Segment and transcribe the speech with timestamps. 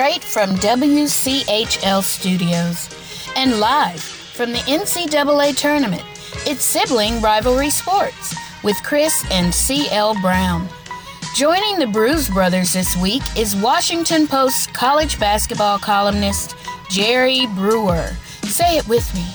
[0.00, 2.88] straight from WCHL Studios.
[3.36, 6.02] And live from the NCAA tournament,
[6.46, 8.34] it's Sibling Rivalry Sports
[8.64, 10.66] with Chris and CL Brown.
[11.36, 16.56] Joining the Bruise Brothers this week is Washington Post's college basketball columnist
[16.88, 18.08] Jerry Brewer.
[18.44, 19.26] Say it with me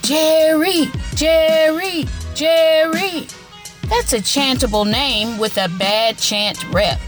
[0.00, 3.26] Jerry, Jerry, Jerry.
[3.90, 7.00] That's a chantable name with a bad chant rep.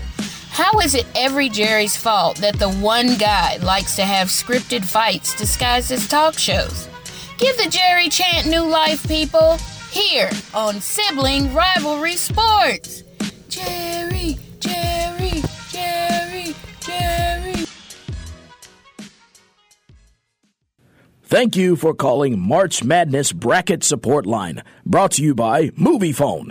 [0.59, 5.33] How is it every Jerry's fault that the one guy likes to have scripted fights
[5.37, 6.89] disguised as talk shows?
[7.39, 9.57] Give the Jerry chant new life, people,
[9.93, 13.05] here on Sibling Rivalry Sports.
[13.49, 17.65] Jerry, Jerry, Jerry, Jerry.
[21.23, 26.51] Thank you for calling March Madness Bracket Support Line, brought to you by Moviefone.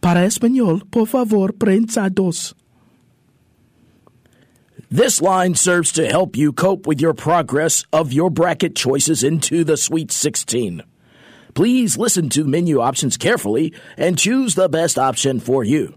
[0.00, 2.54] Para español, por favor, prensa dos.
[4.90, 9.62] This line serves to help you cope with your progress of your bracket choices into
[9.62, 10.82] the Sweet 16.
[11.54, 15.94] Please listen to menu options carefully and choose the best option for you.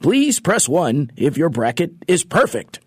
[0.00, 2.78] Please press 1 if your bracket is perfect.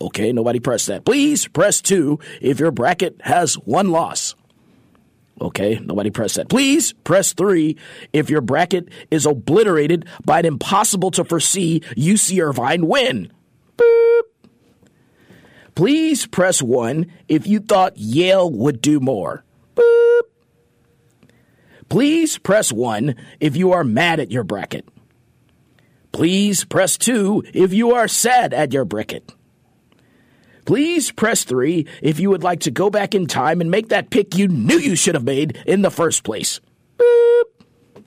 [0.00, 1.04] Okay, nobody press that.
[1.04, 4.34] Please press 2 if your bracket has one loss.
[5.40, 6.48] Okay, nobody press that.
[6.48, 7.76] Please press 3
[8.12, 13.32] if your bracket is obliterated by an impossible to foresee UC Irvine win.
[13.76, 14.22] Boop.
[15.74, 19.44] Please press 1 if you thought Yale would do more.
[19.74, 20.22] Boop.
[21.88, 24.86] Please press 1 if you are mad at your bracket.
[26.12, 29.32] Please press 2 if you are sad at your bracket.
[30.64, 34.10] Please press 3 if you would like to go back in time and make that
[34.10, 36.60] pick you knew you should have made in the first place.
[36.98, 38.04] Boop.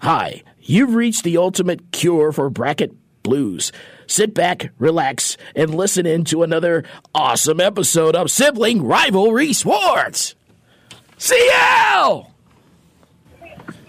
[0.00, 2.92] Hi, you've reached the ultimate cure for bracket
[3.22, 3.72] blues.
[4.06, 10.34] Sit back, relax, and listen in to another awesome episode of Sibling Rivalry Sports.
[11.16, 12.30] CL!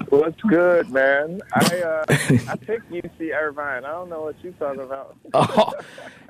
[0.09, 1.41] What's good, man?
[1.53, 3.83] I uh, I picked UC Irvine.
[3.83, 5.17] I don't know what you're talking about.
[5.33, 5.73] Oh,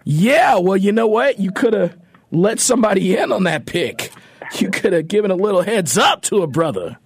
[0.05, 1.39] yeah, well, you know what?
[1.39, 1.97] You could have
[2.31, 4.11] let somebody in on that pick.
[4.59, 6.97] You could have given a little heads up to a brother.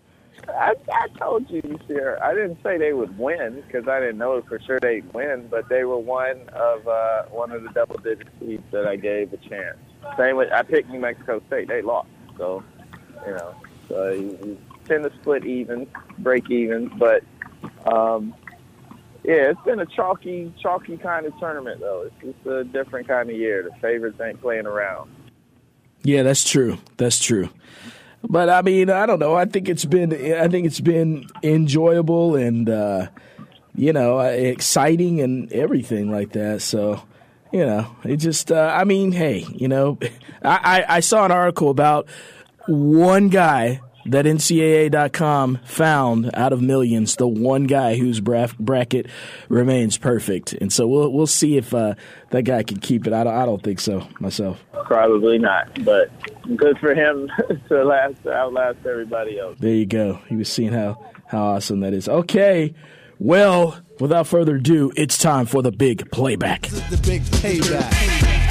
[0.49, 2.21] I, I told you UC.
[2.21, 5.69] I didn't say they would win because I didn't know for sure they'd win, but
[5.69, 9.37] they were one of uh, one of the double digit seeds that I gave a
[9.37, 9.77] chance.
[10.17, 11.69] Same with I picked New Mexico State.
[11.69, 12.61] They lost, so
[13.25, 13.55] you know,
[13.87, 15.87] so you, you tend to split even,
[16.17, 17.23] break even, but.
[17.85, 18.33] Um,
[19.23, 22.07] yeah, it's been a chalky, chalky kind of tournament though.
[22.07, 23.63] It's just a different kind of year.
[23.63, 25.11] The favorites ain't playing around.
[26.03, 26.77] Yeah, that's true.
[26.97, 27.49] That's true.
[28.23, 29.35] But I mean, I don't know.
[29.35, 33.07] I think it's been, I think it's been enjoyable and uh,
[33.75, 36.61] you know exciting and everything like that.
[36.61, 37.01] So
[37.51, 39.97] you know, it just, uh, I mean, hey, you know,
[40.43, 42.07] I, I, I saw an article about
[42.67, 49.07] one guy that NCAA.com found out of millions, the one guy whose bracket
[49.49, 51.95] remains perfect, and so we'll we'll see if uh,
[52.31, 53.13] that guy can keep it.
[53.13, 54.63] I don't, I don't think so myself.
[54.85, 56.11] Probably not, but
[56.55, 57.29] good for him
[57.67, 59.57] to last outlast everybody else.
[59.59, 60.19] There you go.
[60.27, 62.09] He was seeing how how awesome that is.
[62.09, 62.73] Okay,
[63.19, 66.63] well, without further ado, it's time for the big playback.
[66.63, 68.48] The big payback.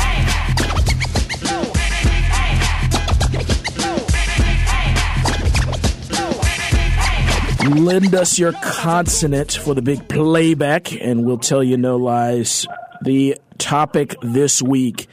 [7.69, 12.67] Lend us your consonant for the big playback, and we'll tell you no lies.
[13.03, 15.07] The topic this week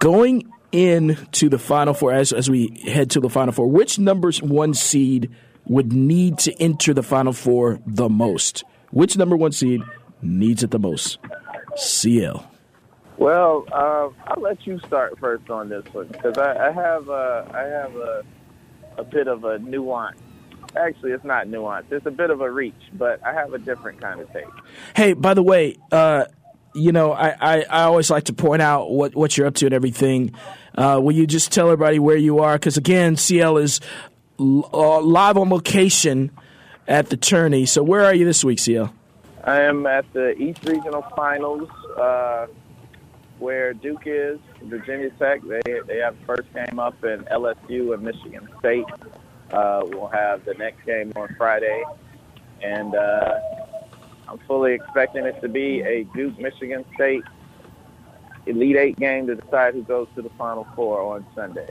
[0.00, 4.32] going into the Final Four, as, as we head to the Final Four, which number
[4.42, 5.30] one seed
[5.66, 8.64] would need to enter the Final Four the most?
[8.90, 9.80] Which number one seed
[10.20, 11.18] needs it the most?
[11.76, 12.50] CL.
[13.18, 17.44] Well, uh, I'll let you start first on this one because I, I, have uh,
[17.52, 18.24] I have a,
[18.96, 20.18] a bit of a nuance
[20.76, 21.90] actually it's not nuanced.
[21.90, 24.46] It's a bit of a reach, but I have a different kind of take.
[24.94, 26.26] Hey, by the way, uh,
[26.74, 29.66] you know, I, I, I, always like to point out what, what you're up to
[29.66, 30.34] and everything.
[30.76, 32.54] Uh, will you just tell everybody where you are?
[32.54, 33.80] Because again, CL is
[34.38, 36.30] uh, live on location
[36.86, 37.66] at the tourney.
[37.66, 38.92] So where are you this week, CL?
[39.44, 42.46] I am at the East Regional Finals, uh,
[43.38, 45.40] where Duke is, Virginia Tech.
[45.42, 48.84] They they have the first game up in LSU and Michigan State.
[49.52, 51.82] Uh, we'll have the next game on Friday,
[52.62, 53.38] and uh,
[54.28, 57.24] I'm fully expecting it to be a Duke Michigan State
[58.46, 61.68] Elite Eight game to decide who goes to the Final Four on Sunday.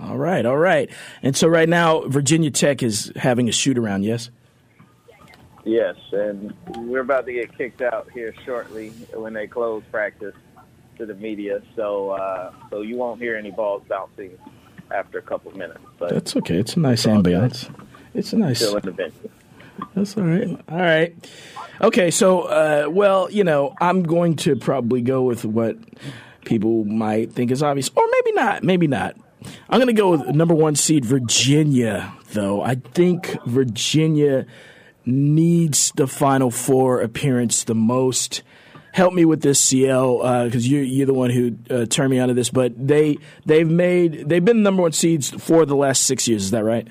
[0.00, 0.90] All right, all right.
[1.22, 4.30] And so right now, Virginia Tech is having a shoot around, yes?
[5.64, 10.34] Yes, and we're about to get kicked out here shortly when they close practice
[10.96, 11.60] to the media.
[11.74, 14.38] So, uh, so you won't hear any balls bouncing
[14.90, 15.80] after a couple of minutes.
[15.98, 16.56] But That's okay.
[16.56, 17.72] It's a nice ambiance.
[18.14, 18.58] It's a nice.
[18.58, 19.12] still in the.
[19.94, 20.48] That's all right.
[20.68, 21.14] All right.
[21.80, 25.76] Okay, so uh, well, you know, I'm going to probably go with what
[26.44, 28.62] people might think is obvious, or maybe not.
[28.62, 29.16] Maybe not.
[29.68, 32.62] I'm going to go with number one seed Virginia, though.
[32.62, 34.46] I think Virginia
[35.04, 38.42] needs the Final Four appearance the most.
[38.96, 42.18] Help me with this, CL, because uh, you're you're the one who uh, turned me
[42.18, 42.48] onto this.
[42.48, 46.44] But they they've made they've been the number one seeds for the last six years.
[46.44, 46.88] Is that right?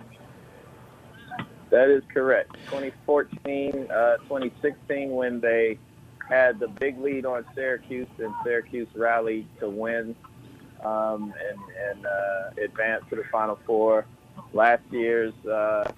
[1.71, 2.53] That is correct.
[2.67, 5.79] 2014, uh, 2016, when they
[6.29, 10.15] had the big lead on Syracuse, and Syracuse rallied to win
[10.83, 11.59] um, and,
[11.89, 14.05] and uh, advance to the Final Four.
[14.53, 15.91] Last year's uh,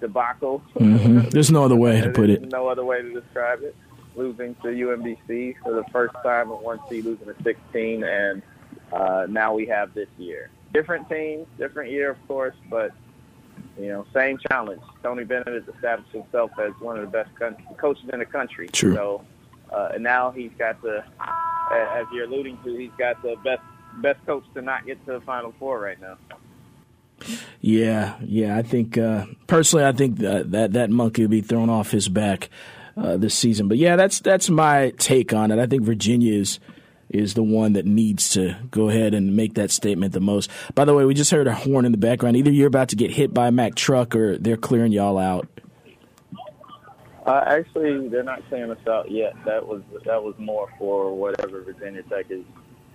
[0.00, 0.62] debacle.
[0.76, 1.30] Mm-hmm.
[1.30, 2.42] There's no other way to put it.
[2.52, 3.74] No other way to describe it.
[4.14, 8.42] Losing to UMBC for the first time at one seed, losing to 16, and
[8.92, 10.50] uh, now we have this year.
[10.74, 12.92] Different team, different year, of course, but
[13.78, 14.82] you know, same challenge.
[15.02, 18.68] Tony Bennett has established himself as one of the best country, coaches in the country.
[18.68, 18.94] True.
[18.94, 19.24] So
[19.72, 21.02] uh, and now he's got the,
[21.70, 23.62] as you're alluding to, he's got the best
[24.00, 26.16] best coach to not get to the Final Four right now.
[27.60, 28.56] Yeah, yeah.
[28.56, 32.08] I think uh, personally, I think that, that that monkey will be thrown off his
[32.08, 32.50] back
[32.96, 33.68] uh, this season.
[33.68, 35.58] But yeah, that's that's my take on it.
[35.58, 36.60] I think Virginia is
[37.08, 40.50] is the one that needs to go ahead and make that statement the most.
[40.74, 42.36] By the way, we just heard a horn in the background.
[42.36, 45.46] Either you're about to get hit by a Mack truck or they're clearing y'all out.
[47.26, 49.34] Uh, actually, they're not clearing us out yet.
[49.44, 52.44] That was that was more for whatever Virginia Tech is,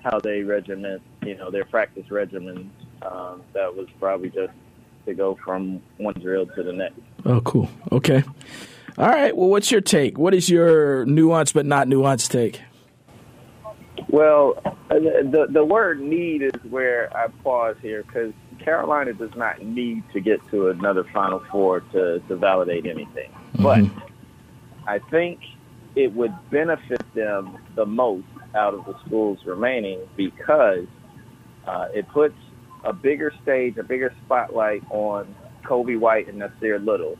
[0.03, 2.71] how they regiment, you know, their practice regimen.
[3.03, 4.51] Um, that was probably just
[5.05, 6.99] to go from one drill to the next.
[7.23, 7.69] Oh, cool.
[7.91, 8.23] Okay.
[8.97, 9.35] All right.
[9.35, 10.17] Well, what's your take?
[10.17, 12.61] What is your nuance but not nuanced take?
[14.09, 20.03] Well, the the word need is where I pause here because Carolina does not need
[20.13, 23.63] to get to another Final Four to to validate anything, mm-hmm.
[23.63, 23.83] but
[24.87, 25.41] I think
[25.95, 30.85] it would benefit them the most out of the schools remaining because
[31.67, 32.35] uh, it puts
[32.83, 37.17] a bigger stage, a bigger spotlight on Coby White and Nassir Little.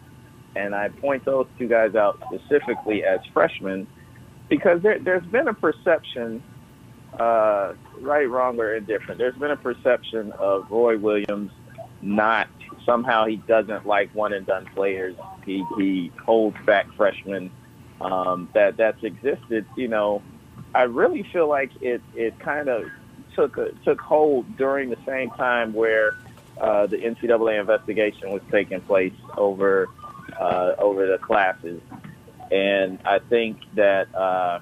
[0.55, 3.88] And I point those two guys out specifically as freshmen
[4.49, 6.41] because there, there's been a perception,
[7.19, 9.19] uh, right, wrong, or indifferent.
[9.19, 11.51] There's been a perception of Roy Williams
[12.01, 12.47] not
[12.85, 15.15] somehow he doesn't like one and done players.
[15.45, 17.51] He he holds back freshmen.
[17.99, 19.65] Um, that that's existed.
[19.75, 20.21] You know,
[20.73, 22.85] I really feel like it it kind of
[23.35, 26.15] took a, took hold during the same time where
[26.59, 29.88] uh, the NCAA investigation was taking place over
[30.39, 31.81] uh, over the classes,
[32.51, 34.13] and I think that.
[34.15, 34.59] Uh,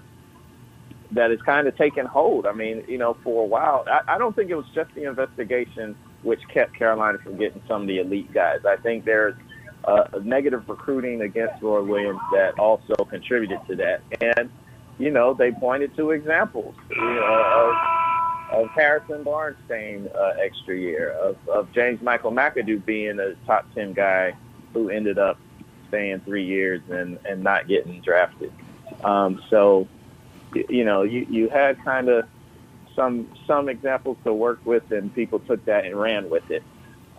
[1.12, 2.48] that is kind of taken hold.
[2.48, 5.08] I mean, you know, for a while, I, I don't think it was just the
[5.08, 8.60] investigation which kept Carolina from getting some of the elite guys.
[8.66, 9.36] I think there's
[9.86, 14.02] uh, negative recruiting against Roy Williams that also contributed to that.
[14.20, 14.50] And,
[14.98, 17.76] you know, they pointed to examples you know,
[18.52, 23.36] of, of Harrison Barnes staying uh, extra year, of, of James Michael McAdoo being a
[23.46, 24.34] top 10 guy
[24.74, 25.38] who ended up
[25.88, 28.52] staying three years and, and not getting drafted.
[29.04, 29.88] Um, so,
[30.54, 32.25] you know, you, you had kind of
[32.96, 36.63] some some examples to work with, and people took that and ran with it.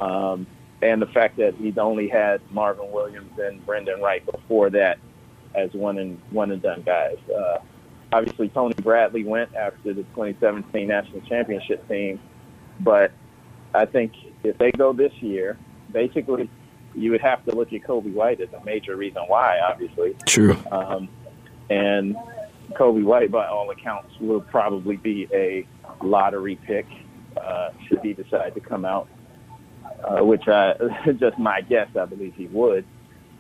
[0.01, 0.47] Um,
[0.83, 4.99] and the fact that he'd only had Marvin Williams and Brandan Wright before that
[5.55, 7.17] as one and one and done guys.
[7.35, 7.59] Uh,
[8.13, 12.21] obviously, Tony Bradley went after the 2017 national championship team,
[12.81, 13.13] but
[13.75, 15.59] I think if they go this year,
[15.93, 16.51] basically
[16.97, 19.61] you would have to look at Coby White as a major reason why.
[19.61, 20.57] Obviously, true.
[20.73, 21.09] Um,
[21.69, 22.17] and
[22.73, 25.67] Coby White, by all accounts, will probably be a
[26.03, 26.87] lottery pick
[27.37, 29.09] uh, should he decide to come out,
[30.05, 30.75] uh, which I
[31.19, 31.89] just my guess.
[31.97, 32.85] I believe he would,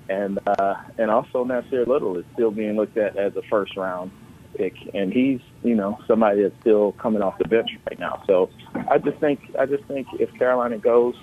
[0.08, 4.10] and uh, and also Nassir Little is still being looked at as a first round
[4.54, 8.22] pick, and he's you know somebody that's still coming off the bench right now.
[8.26, 8.50] So
[8.90, 11.14] I just think I just think if Carolina goes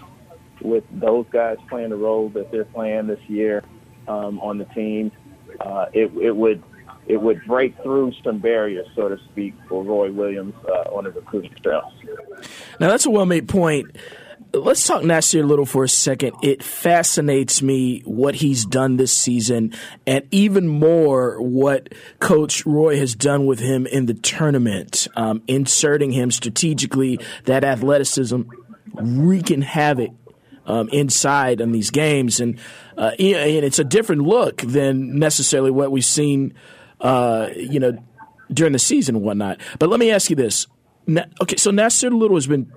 [0.63, 3.63] with those guys playing the role that they're playing this year
[4.07, 5.11] um, on the team,
[5.59, 6.63] uh, it it would
[7.07, 11.11] it would break through some barriers, so to speak, for Roy Williams uh, on the
[11.11, 11.91] recruiting trail.
[12.79, 13.95] Now, that's a well made point.
[14.55, 16.33] Let's talk Nassir Little for a second.
[16.43, 19.73] It fascinates me what he's done this season,
[20.05, 26.11] and even more what Coach Roy has done with him in the tournament, um, inserting
[26.11, 28.43] him strategically, that athleticism,
[28.93, 30.11] wreaking havoc
[30.65, 32.59] um, inside in these games, and
[32.97, 36.53] uh, and it's a different look than necessarily what we've seen,
[37.01, 37.97] uh, you know,
[38.51, 39.59] during the season and whatnot.
[39.79, 40.67] But let me ask you this:
[41.41, 42.71] okay, so Nassir Little has been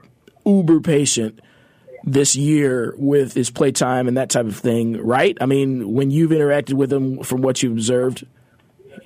[0.45, 1.41] uber patient
[2.05, 5.37] this year with his playtime and that type of thing, right?
[5.41, 8.25] I mean, when you've interacted with him, from what you've observed,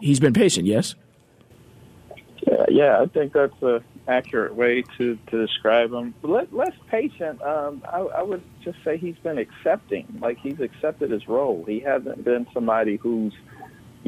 [0.01, 0.67] he's been patient.
[0.67, 0.95] Yes.
[2.47, 6.15] Yeah, yeah, I think that's a accurate way to, to describe him.
[6.23, 6.47] Less,
[6.91, 10.19] patient, um, I, I would just say he's been accepting.
[10.21, 11.65] Like he's accepted his role.
[11.67, 13.33] He hasn't been somebody who's,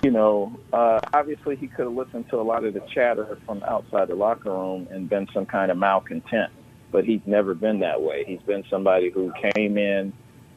[0.03, 3.63] you know, uh, obviously he could have listened to a lot of the chatter from
[3.63, 6.51] outside the locker room and been some kind of malcontent.
[6.91, 8.25] But he's never been that way.
[8.27, 10.13] He's been somebody who came in,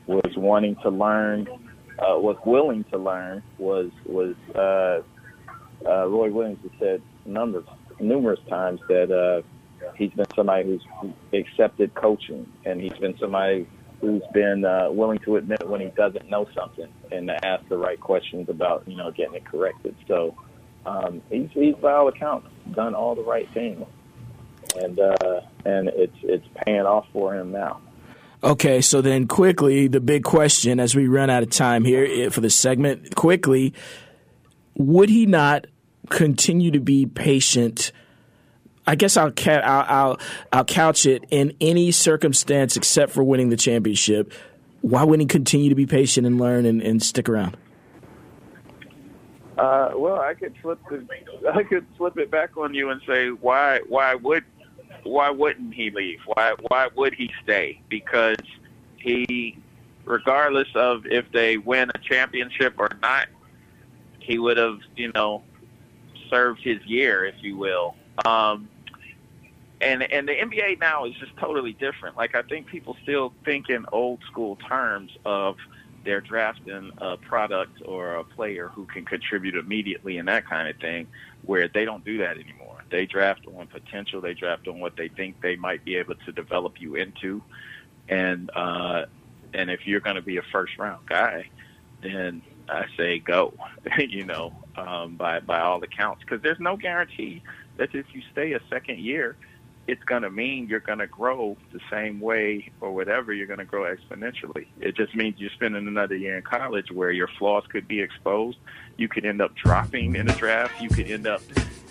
[0.08, 1.48] was wanting to learn,
[2.00, 5.02] uh, was willing to learn, was was uh,
[5.88, 7.66] uh, Roy Williams has said numbers
[8.00, 9.42] numerous times that uh,
[9.96, 13.68] he's been somebody who's accepted coaching, and he's been somebody
[14.02, 17.78] who's been uh, willing to admit when he doesn't know something and to ask the
[17.78, 19.96] right questions about you know getting it corrected.
[20.08, 20.36] So
[20.86, 23.86] um, he's, he's by all accounts done all the right things,
[24.76, 27.82] and uh, and it's it's paying off for him now.
[28.44, 32.30] Okay, so then quickly, the big question as we run out of time here eh,
[32.30, 33.74] for the segment, quickly,
[34.76, 35.66] would he not
[36.10, 37.92] continue to be patient.
[38.88, 40.20] I guess I'll, ca- I'll, I'll,
[40.54, 44.32] I'll couch it in any circumstance except for winning the championship.
[44.82, 47.58] Why wouldn't he continue to be patient and learn and, and stick around?
[49.58, 51.08] Uh, well, I could flip the,
[51.54, 54.44] I could flip it back on you and say why why would
[55.04, 56.20] why wouldn't he leave?
[56.26, 57.82] Why why would he stay?
[57.88, 58.38] Because
[58.98, 59.58] he,
[60.04, 63.28] regardless of if they win a championship or not,
[64.20, 65.44] he would have you know
[66.30, 67.96] served his year, if you will.
[68.26, 68.70] Um,
[69.82, 72.18] and and the NBA now is just totally different.
[72.18, 75.58] Like I think people still think in old school terms of
[76.04, 80.78] they're drafting a product or a player who can contribute immediately and that kind of
[80.78, 81.08] thing,
[81.44, 82.84] where they don't do that anymore.
[82.92, 84.22] They draft on potential.
[84.22, 87.42] They draft on what they think they might be able to develop you into,
[88.08, 89.06] and uh,
[89.54, 91.50] and if you're going to be a first round guy,
[92.02, 93.54] then I say go.
[93.98, 97.44] you know, um, by by all accounts, because there's no guarantee
[97.78, 99.36] that if you stay a second year,
[99.88, 103.34] it's going to mean you're going to grow the same way or whatever.
[103.34, 104.68] You're going to grow exponentially.
[104.80, 108.58] It just means you're spending another year in college where your flaws could be exposed.
[108.98, 110.82] You could end up dropping in the draft.
[110.82, 111.42] You could end up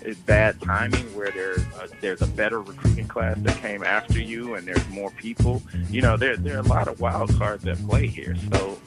[0.05, 4.53] it's bad timing where there's a, there's a better recruiting class that came after you
[4.53, 5.63] and there's more people.
[5.89, 8.35] You know, there there are a lot of wild cards at play here.
[8.51, 8.77] So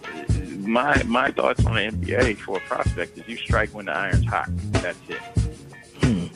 [0.68, 4.26] my my thoughts on the NBA for a prospect is you strike when the iron's
[4.26, 4.48] hot.
[4.72, 5.20] That's it.
[6.02, 6.26] Hmm.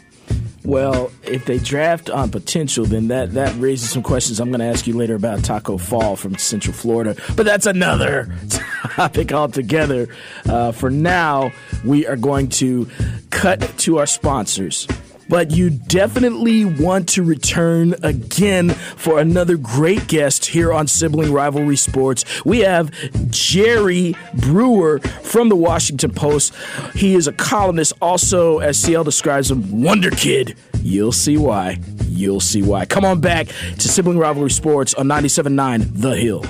[0.64, 4.66] Well, if they draft on potential, then that, that raises some questions I'm going to
[4.66, 7.16] ask you later about Tacko Fall from Central Florida.
[7.36, 8.32] But that's another
[8.94, 10.06] topic altogether.
[10.48, 11.50] Uh, for now,
[11.84, 12.88] we are going to
[13.30, 14.86] cut to our sponsors
[15.32, 21.76] but you definitely want to return again for another great guest here on Sibling Rivalry
[21.76, 22.44] Sports.
[22.44, 22.92] We have
[23.30, 26.54] Jerry Brewer from the Washington Post.
[26.94, 30.54] He is a columnist, also, as CL describes him, Wonder Kid.
[30.82, 31.80] You'll see why.
[32.08, 32.84] You'll see why.
[32.84, 36.44] Come on back to Sibling Rivalry Sports on 97.9 The Hill.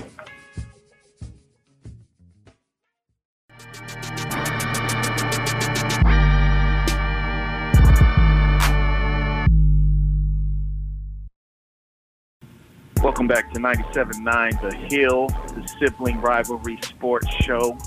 [13.33, 17.79] Back to 97.9 The Hill, the sibling rivalry sports show.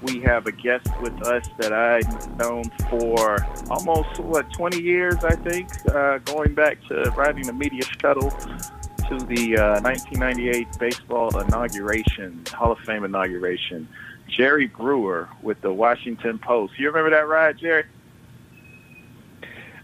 [0.00, 5.34] We have a guest with us that I've known for almost, what, 20 years, I
[5.34, 12.44] think, uh, going back to riding the media shuttle to the uh, 1998 baseball inauguration,
[12.52, 13.88] Hall of Fame inauguration.
[14.28, 16.78] Jerry Brewer with the Washington Post.
[16.78, 17.86] You remember that ride, Jerry?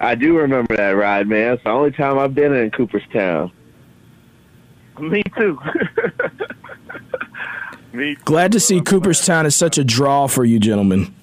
[0.00, 1.54] I do remember that ride, man.
[1.54, 3.50] It's the only time I've been in Cooperstown.
[5.00, 5.58] Me too.
[7.92, 8.20] Me too.
[8.24, 11.14] Glad to see Cooperstown is such a draw for you gentlemen.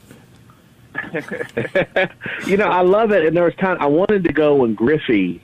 [2.48, 3.25] you know, I love it.
[3.25, 5.41] And there was time I wanted to go when Griffey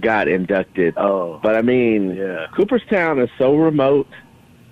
[0.00, 0.94] got inducted.
[0.96, 2.46] Oh, but I mean, yeah.
[2.54, 4.06] Cooperstown is so remote,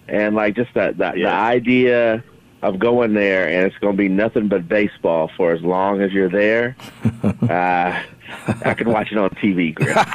[0.08, 1.30] and like just that, that Yeah.
[1.30, 2.24] the idea
[2.62, 6.12] of going there and it's going to be nothing but baseball for as long as
[6.12, 6.76] you're there.
[7.48, 8.02] uh,
[8.64, 9.96] I can watch it on TV, Griff.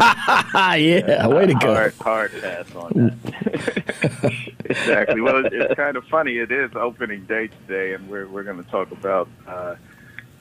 [0.53, 1.74] yeah, way to go.
[1.74, 4.53] Hard, hard pass on that.
[4.65, 5.22] exactly.
[5.22, 6.38] Well, it, it's kind of funny.
[6.38, 9.75] It is opening day today, and we're we're going to talk about uh,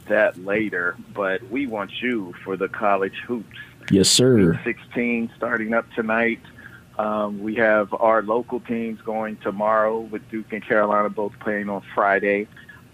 [0.08, 0.96] that later.
[1.14, 3.56] But we want you for the college hoops.
[3.90, 4.54] Yes, sir.
[4.62, 6.40] Sweet 16 starting up tonight.
[6.98, 11.82] Um, we have our local teams going tomorrow with Duke and Carolina both playing on
[11.94, 12.46] Friday.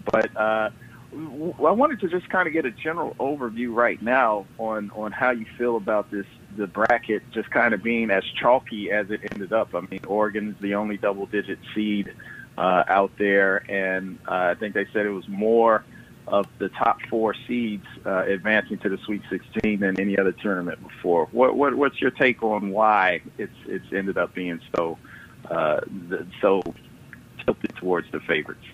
[0.09, 0.69] But uh,
[1.17, 5.31] I wanted to just kind of get a general overview right now on, on how
[5.31, 9.53] you feel about this the bracket just kind of being as chalky as it ended
[9.53, 9.75] up.
[9.75, 12.13] I mean, Oregon's the only double-digit seed
[12.57, 15.83] uh, out there, and uh, I think they said it was more–
[16.27, 20.81] of the top four seeds uh, advancing to the Sweet 16 than any other tournament
[20.83, 21.27] before.
[21.31, 24.97] What, what what's your take on why it's it's ended up being so
[25.49, 25.79] uh,
[26.41, 26.61] so
[27.45, 28.65] tilted towards the favorites?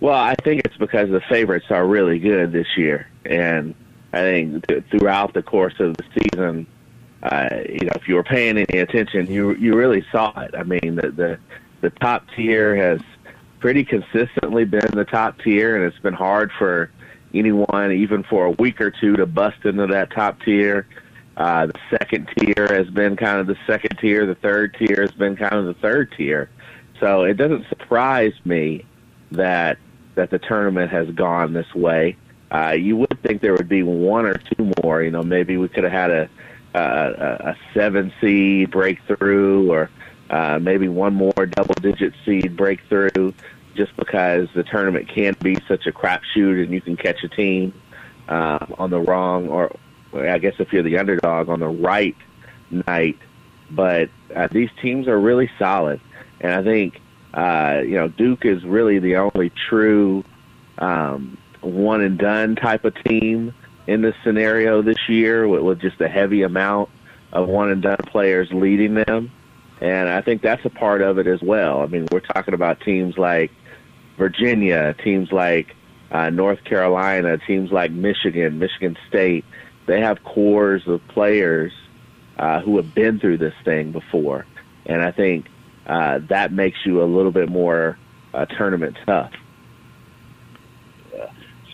[0.00, 3.74] Well, I think it's because the favorites are really good this year, and
[4.14, 6.66] I think th- throughout the course of the season,
[7.22, 10.54] uh, you know, if you were paying any attention, you you really saw it.
[10.56, 11.38] I mean, the the,
[11.82, 13.00] the top tier has
[13.58, 16.90] pretty consistently been the top tier, and it's been hard for
[17.34, 20.86] anyone, even for a week or two, to bust into that top tier.
[21.36, 24.24] Uh, the second tier has been kind of the second tier.
[24.24, 26.48] The third tier has been kind of the third tier.
[27.00, 28.84] So it doesn't surprise me
[29.30, 29.78] that
[30.20, 32.14] that the tournament has gone this way.
[32.50, 35.02] Uh, you would think there would be one or two more.
[35.02, 36.28] You know, maybe we could have had a
[36.74, 39.90] a, a seven seed breakthrough, or
[40.28, 43.32] uh, maybe one more double digit seed breakthrough
[43.74, 47.72] just because the tournament can be such a crapshoot and you can catch a team
[48.28, 49.74] uh, on the wrong or
[50.12, 52.16] I guess if you're the underdog on the right
[52.70, 53.18] night.
[53.70, 56.00] But uh, these teams are really solid,
[56.40, 57.00] and I think
[57.34, 60.24] uh, you know Duke is really the only true
[60.78, 63.54] um, one and done type of team
[63.86, 66.88] in this scenario this year with, with just a heavy amount
[67.32, 69.30] of one and done players leading them.
[69.80, 71.80] And I think that's a part of it as well.
[71.80, 73.50] I mean, we're talking about teams like
[74.18, 75.74] Virginia, teams like
[76.10, 79.44] uh, North Carolina, teams like Michigan, Michigan State.
[79.86, 81.72] They have cores of players
[82.38, 84.46] uh, who have been through this thing before.
[84.86, 85.46] And I think
[85.90, 87.98] uh, that makes you a little bit more
[88.32, 89.32] uh, tournament tough.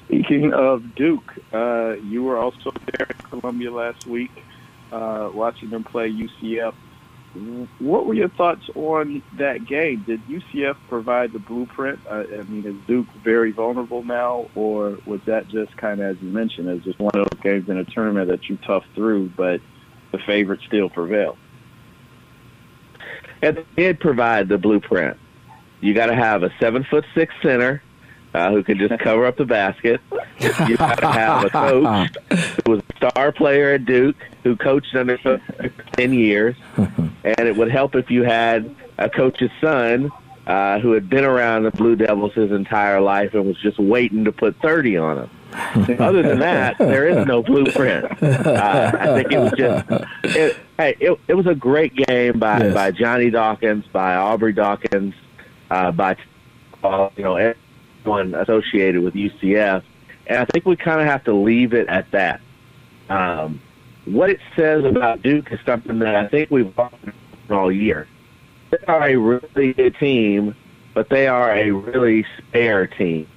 [0.07, 4.31] Speaking of Duke, uh, you were also there in Columbia last week
[4.91, 6.73] uh, watching them play UCF.
[7.79, 10.05] What were your thoughts on that game?
[10.07, 11.99] Did UCF provide the blueprint?
[12.11, 16.31] I mean, is Duke very vulnerable now, or was that just kind of, as you
[16.31, 19.61] mentioned, as just one of those games in a tournament that you tough through, but
[20.13, 21.37] the favorite still prevail?
[23.43, 25.17] It did provide the blueprint.
[25.81, 27.83] You got to have a seven foot six center
[28.35, 30.01] uh, who can just cover up the basket.
[30.41, 32.17] You got to have a coach
[32.65, 35.41] who was a star player at Duke who coached under for
[35.93, 40.11] ten years, and it would help if you had a coach's son
[40.47, 44.25] uh, who had been around the Blue Devils his entire life and was just waiting
[44.25, 45.31] to put thirty on him.
[45.99, 48.05] Other than that, there is no blueprint.
[48.23, 49.85] Uh, I think it was just.
[50.25, 52.75] It, hey, it, it was a great game by yes.
[52.75, 55.15] by Johnny Dawkins, by Aubrey Dawkins,
[55.71, 56.17] uh, by
[56.83, 59.83] uh, you know everyone associated with UCF,
[60.27, 62.41] and I think we kind of have to leave it at that.
[63.09, 63.61] Um,
[64.05, 66.73] what it says about Duke is something that I think we've
[67.51, 68.07] all year.
[68.71, 70.55] They are a really good team,
[70.95, 73.29] but they are a really spare team.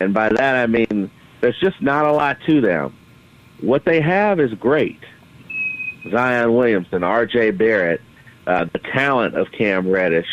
[0.00, 2.94] And by that I mean there's just not a lot to them.
[3.60, 5.00] What they have is great.
[6.10, 7.52] Zion Williamson, R.J.
[7.52, 8.00] Barrett,
[8.46, 10.28] uh, the talent of Cam Reddish,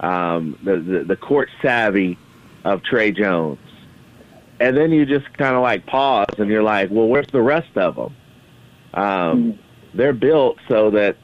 [0.00, 2.18] um, the, the the court savvy
[2.64, 3.58] of Tre Jones,
[4.60, 7.76] and then you just kind of like pause and you're like, well, where's the rest
[7.76, 8.16] of them?
[8.94, 9.58] Um,
[9.94, 11.16] they're built so that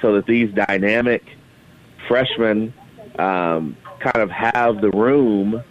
[0.00, 1.24] so that these dynamic
[2.06, 2.72] freshmen
[3.18, 5.62] um, kind of have the room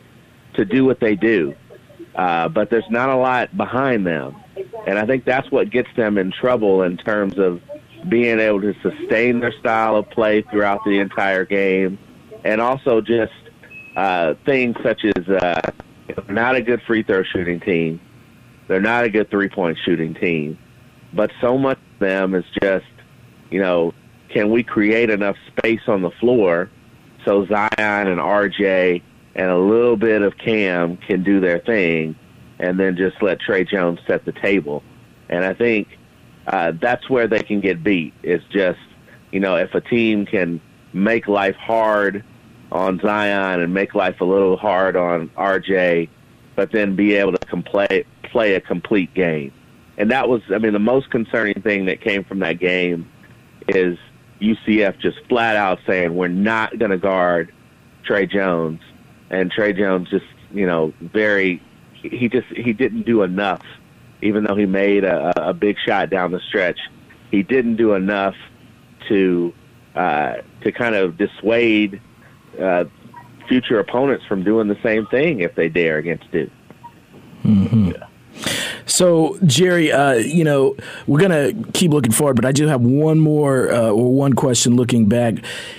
[0.56, 1.56] to do what they do,
[2.15, 4.36] uh, but there's not a lot behind them,
[4.86, 7.62] and I think that's what gets them in trouble in terms of
[8.09, 11.97] being able to sustain their style of play throughout the entire game,
[12.43, 13.33] and also just
[13.95, 15.71] uh, things such as uh,
[16.29, 17.99] not a good free throw shooting team.
[18.67, 20.57] They're not a good three point shooting team
[21.13, 22.85] but so much of them is just,
[23.49, 23.93] you know,
[24.29, 26.69] can we create enough space on the floor
[27.25, 29.01] so Zion and RJ
[29.35, 32.15] and a little bit of Cam can do their thing,
[32.59, 34.83] and then just let Tre Jones set the table.
[35.29, 35.87] And I think
[36.47, 38.13] uh, that's where they can get beat.
[38.23, 38.79] It's just,
[39.31, 40.60] you know, if a team can
[40.93, 42.23] make life hard
[42.71, 46.10] on Zion and make life a little hard on RJ,
[46.55, 49.53] but then be able to play play a complete game
[49.97, 53.10] and that was, I mean, the most concerning thing that came from that game
[53.67, 53.97] is
[54.39, 57.51] UCF just flat out saying we're not going to guard
[58.03, 58.79] Tre Jones,
[59.31, 61.62] and Tre Jones just, you know, very,
[61.93, 63.65] he just he didn't do enough,
[64.21, 66.80] even though he made a, a big shot down the stretch.
[67.32, 68.36] He didn't do enough
[69.10, 69.53] to
[69.95, 72.01] uh, to kind of dissuade
[72.60, 72.86] uh,
[73.47, 76.51] future opponents from doing the same thing if they dare against Duke.
[77.43, 77.91] Mm-hmm.
[78.88, 80.76] So, Jerry, uh, you know,
[81.08, 84.34] we're going to keep looking forward, but I do have one more uh, or one
[84.34, 85.36] question looking back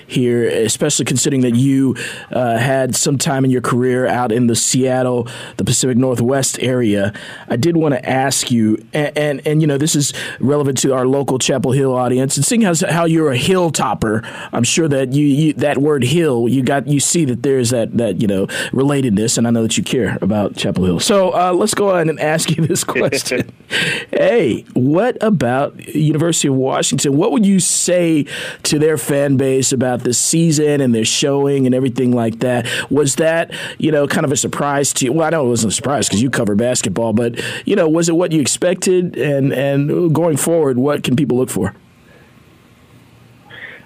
[0.06, 1.96] here, especially considering that you
[2.30, 7.14] uh, had some time in your career out in the Seattle, the Pacific Northwest area.
[7.48, 10.92] I did want to ask you, and, and, and, you know, this is relevant to
[10.92, 14.86] our local Chapel Hill audience, and seeing how, how you're a hill topper, I'm sure
[14.86, 18.28] that you, you that word hill, you got you see that there's that, that, you
[18.28, 21.00] know, relatedness, and I know that you care about Chapel Hill.
[21.00, 23.52] So uh, let's go ahead and ask you this question question.
[24.10, 27.16] hey, what about University of Washington?
[27.16, 28.26] What would you say
[28.64, 32.66] to their fan base about this season and their showing and everything like that?
[32.90, 35.12] Was that, you know, kind of a surprise to you?
[35.12, 38.08] Well, I know it wasn't a surprise because you cover basketball, but, you know, was
[38.08, 39.16] it what you expected?
[39.16, 41.74] And, and going forward, what can people look for?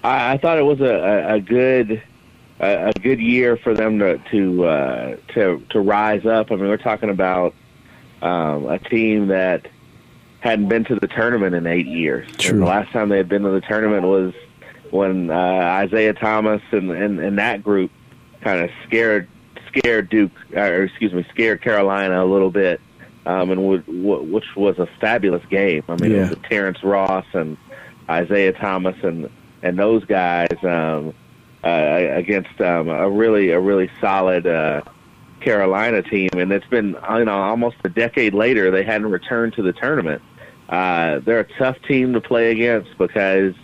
[0.02, 2.02] I, I thought it was a, a, good
[2.60, 6.50] a, good year for them to to uh, to to rise up.
[6.50, 7.54] I mean, we're talking about
[8.22, 9.66] um, a team that
[10.40, 12.28] hadn't been to the tournament in eight years.
[12.38, 12.54] True.
[12.54, 14.32] And the last time they had been to the tournament was
[14.90, 17.90] when uh, Isaiah Thomas and, and, and that group
[18.40, 19.28] kind of scared
[19.68, 22.80] scared Duke, or excuse me, scared Carolina a little bit,
[23.24, 25.82] um, and w- w- which was a fabulous game.
[25.88, 26.26] I mean, yeah.
[26.26, 27.56] it was Terrence Ross and
[28.08, 29.30] Isaiah Thomas and
[29.62, 31.14] and those guys um,
[31.64, 34.46] uh, against um, a really a really solid.
[34.46, 34.82] Uh,
[35.42, 39.62] Carolina team, and it's been you know almost a decade later they hadn't returned to
[39.62, 40.22] the tournament.
[40.68, 43.54] Uh, they're a tough team to play against because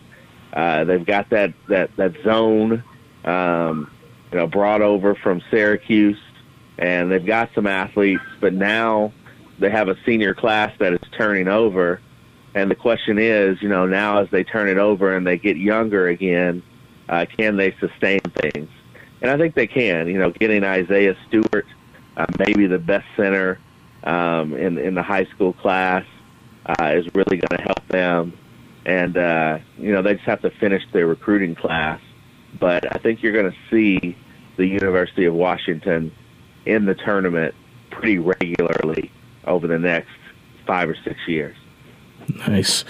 [0.52, 2.82] uh, they've got that that that zone,
[3.24, 3.90] um,
[4.32, 6.20] you know, brought over from Syracuse,
[6.78, 9.12] and they've got some athletes, but now
[9.58, 12.00] they have a senior class that is turning over,
[12.54, 15.56] and the question is, you know, now as they turn it over and they get
[15.56, 16.62] younger again,
[17.08, 18.68] uh, can they sustain things?
[19.20, 20.08] And I think they can.
[20.08, 21.66] You know, getting Isaiah Stewart,
[22.16, 23.58] uh, maybe the best center
[24.04, 26.04] um, in in the high school class,
[26.66, 28.32] uh, is really going to help them.
[28.84, 32.00] And uh, you know, they just have to finish their recruiting class.
[32.58, 34.16] But I think you're going to see
[34.56, 36.12] the University of Washington
[36.66, 37.54] in the tournament
[37.90, 39.10] pretty regularly
[39.44, 40.10] over the next
[40.66, 41.56] five or six years.
[42.46, 42.84] Nice.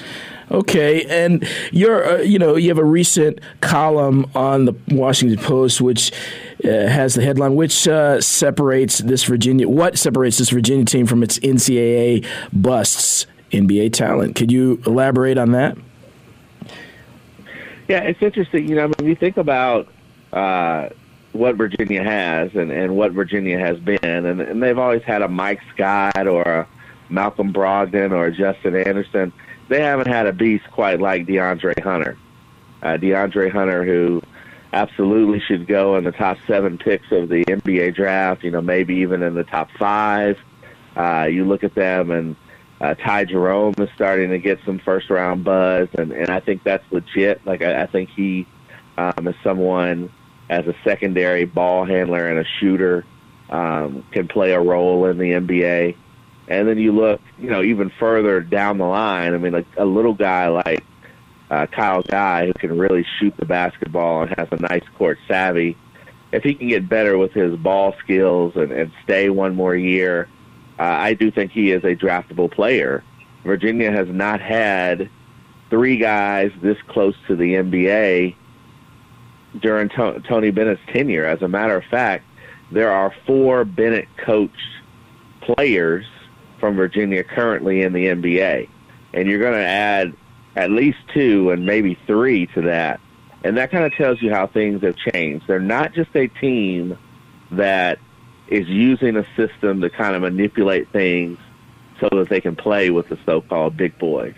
[0.51, 5.83] Okay, and you're uh, you know you have a recent column on the Washington Post
[5.83, 6.11] which
[6.65, 11.23] uh, has the headline which uh, separates this Virginia what separates this Virginia team from
[11.23, 14.37] its NCAA busts NBA talent.
[14.37, 15.77] Could you elaborate on that?
[17.89, 18.69] Yeah, it's interesting.
[18.69, 19.89] You know, when you think about
[20.33, 20.91] uh,
[21.33, 25.29] what Virginia has and, and what Virginia has been, and, and they've always had a
[25.29, 26.69] Mike Scott or a
[27.11, 29.33] Malcolm Brogdon or Justin Anderson
[29.69, 32.17] they haven't had a beast quite like DeAndre Hunter.
[32.83, 34.23] Uh, DeAndre Hunter, who
[34.73, 38.97] absolutely should go in the top seven picks of the NBA draft, you know, maybe
[38.97, 40.39] even in the top five.
[40.97, 42.37] Uh, you look at them, and
[42.81, 46.65] uh, Ty Jerome is starting to get some first round buzz, and, and I think
[46.65, 47.45] that's legit.
[47.47, 48.47] Like, I, I think he
[48.97, 50.11] um, is someone
[50.49, 53.05] as a secondary ball handler and a shooter
[53.51, 55.97] um, can play a role in the NBA.
[56.49, 59.35] And then you look, you know, even further down the line.
[59.35, 60.85] I mean, like a little guy like
[61.51, 65.77] uh, Kyle Guy who can really shoot the basketball and has a nice court savvy.
[66.33, 70.29] If he can get better with his ball skills and, and stay one more year,
[70.79, 73.03] uh, I do think he is a draftable player.
[73.45, 75.11] Virginia has not had
[75.71, 78.35] three guys this close to the NBA
[79.61, 81.25] during to- Tony Bennett's tenure.
[81.25, 82.25] As a matter of fact,
[82.71, 84.55] there are four Bennett coached
[85.41, 86.05] players
[86.59, 88.69] from Virginia currently in the NBA.
[89.15, 90.15] And you're going to add
[90.57, 93.01] at least two and maybe three to that.
[93.45, 95.47] And that kind of tells you how things have changed.
[95.47, 96.99] They're not just a team
[97.53, 97.99] that
[98.49, 101.39] is using a system to kind of manipulate things
[102.01, 104.35] so that they can play with the so-called big boys.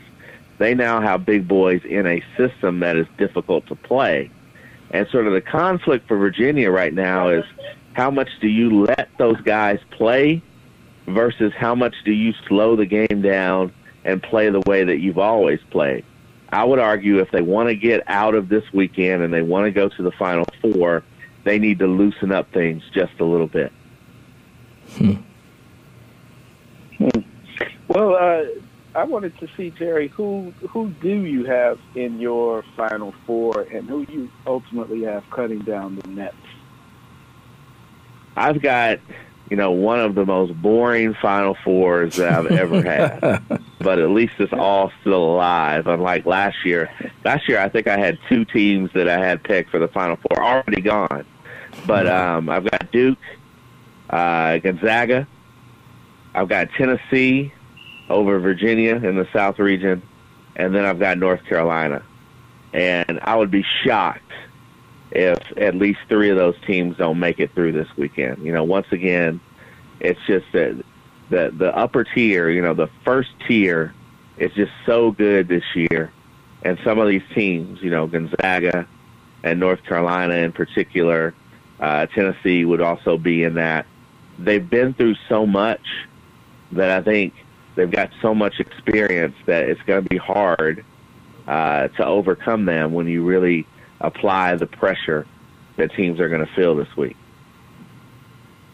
[0.59, 4.30] They now have big boys in a system that is difficult to play.
[4.90, 7.44] And sort of the conflict for Virginia right now is
[7.94, 10.42] how much do you let those guys play
[11.06, 13.72] versus how much do you slow the game down
[14.04, 16.04] and play the way that you've always played.
[16.52, 19.66] I would argue if they want to get out of this weekend and they want
[19.66, 21.04] to go to the Final Four,
[21.44, 23.72] they need to loosen up things just a little bit.
[24.92, 25.12] Hmm.
[26.98, 27.20] Hmm.
[27.88, 28.44] Well, uh,
[28.94, 30.08] I wanted to see Jerry.
[30.08, 35.60] Who who do you have in your Final Four, and who you ultimately have cutting
[35.60, 36.36] down the nets?
[38.36, 38.98] I've got
[39.50, 43.42] you know, one of the most boring Final Fours that I've ever had.
[43.80, 45.88] but at least it's all still alive.
[45.88, 46.88] Unlike last year,
[47.24, 50.16] last year I think I had two teams that I had picked for the Final
[50.16, 51.26] Four already gone.
[51.84, 53.18] But um, I've got Duke,
[54.08, 55.26] uh, Gonzaga,
[56.32, 57.52] I've got Tennessee
[58.08, 60.02] over Virginia in the South region,
[60.54, 62.02] and then I've got North Carolina.
[62.72, 64.22] And I would be shocked
[65.11, 68.44] if at least three of those teams don't make it through this weekend.
[68.44, 69.40] You know, once again,
[69.99, 70.83] it's just that
[71.31, 73.94] the the upper tier, you know, the first tier
[74.37, 76.12] is just so good this year.
[76.62, 78.87] And some of these teams, you know, Gonzaga
[79.42, 81.35] and North Carolina in particular,
[81.79, 83.87] uh, Tennessee would also be in that.
[84.38, 85.81] They've been through so much
[86.73, 87.35] that I think
[87.75, 90.85] they've got so much experience that it's going to be hard
[91.46, 93.66] uh, to overcome them when you really
[94.00, 95.26] apply the pressure
[95.76, 97.16] that teams are going to feel this week.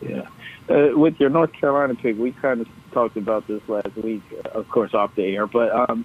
[0.01, 0.29] Yeah.
[0.69, 4.49] Uh, with your North Carolina pick, we kind of talked about this last week, uh,
[4.51, 5.47] of course, off the air.
[5.47, 6.05] But um,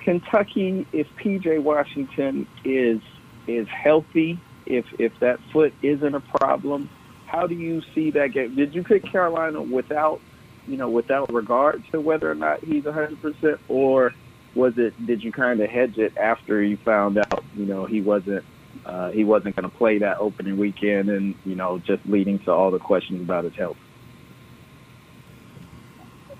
[0.00, 3.00] Kentucky, if PJ Washington is
[3.46, 6.88] is healthy, if if that foot isn't a problem,
[7.26, 8.54] how do you see that game?
[8.54, 10.20] Did you pick Carolina without,
[10.66, 14.14] you know, without regard to whether or not he's a hundred percent, or
[14.58, 15.06] was it?
[15.06, 18.44] Did you kind of hedge it after you found out, you know, he wasn't
[18.84, 22.52] uh, he wasn't going to play that opening weekend, and you know, just leading to
[22.52, 23.76] all the questions about his health.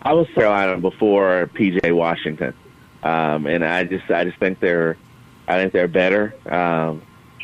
[0.03, 2.55] I was Carolina before PJ Washington,
[3.03, 4.99] um, and I just I just think they're
[5.47, 6.35] I think they're better.
[6.51, 7.03] Um,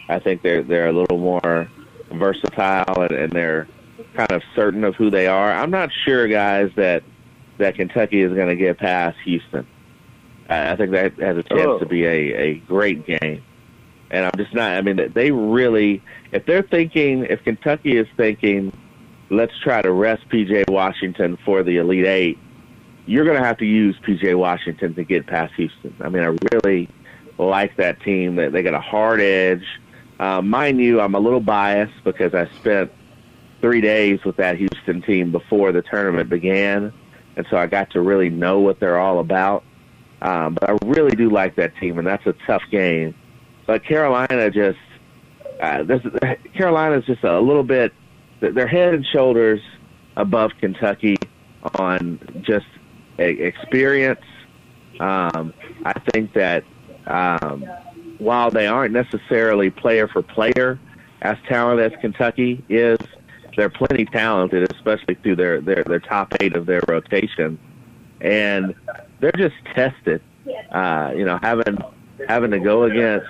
[0.09, 1.69] I think they're they're a little more
[2.13, 3.67] versatile and, and they're
[4.15, 5.53] kind of certain of who they are.
[5.53, 7.03] I'm not sure, guys, that
[7.59, 9.67] that Kentucky is going to get past Houston.
[10.49, 11.79] I, think that has a chance Oh.
[11.79, 13.43] to be a, a great game.
[14.11, 14.73] And I'm just not.
[14.73, 16.03] I mean, they really,
[16.33, 18.73] if they're thinking, if Kentucky is thinking,
[19.31, 22.39] let's try to rest PJ Washington for the Elite Eight,
[23.07, 25.95] you're going to have to use PJ Washington to get past Houston.
[26.01, 26.89] I mean, I really
[27.39, 28.37] like that team.
[28.37, 29.65] That they got a hard edge.
[30.21, 32.93] Uh, mind you, I'm a little biased because I spent
[33.61, 36.93] three days with that Houston team before the tournament began,
[37.37, 39.65] and so I got to really know what they're all about.
[40.23, 43.15] Um, but I really do like that team, and that's a tough game.
[43.67, 44.79] But Carolina just,
[45.61, 46.03] uh, this,
[46.55, 47.93] Carolina's just a little bit,
[48.41, 49.61] they're head and shoulders
[50.17, 51.17] above Kentucky
[51.79, 52.67] on just
[53.19, 54.21] experience.
[55.01, 55.53] Um,
[55.85, 56.65] I think that
[57.07, 57.65] um,
[58.19, 60.79] while they aren't necessarily player for player
[61.23, 62.99] as talented as Kentucky is,
[63.57, 67.59] they're plenty talented, especially through their, their, their top eight of their rotation.
[68.21, 68.75] And
[69.21, 70.23] they're just tested.
[70.71, 71.79] Uh, you know, having
[72.29, 73.27] having to go against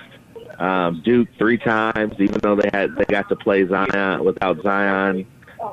[0.59, 5.25] um, Duke three times, even though they had they got to play Zion without Zion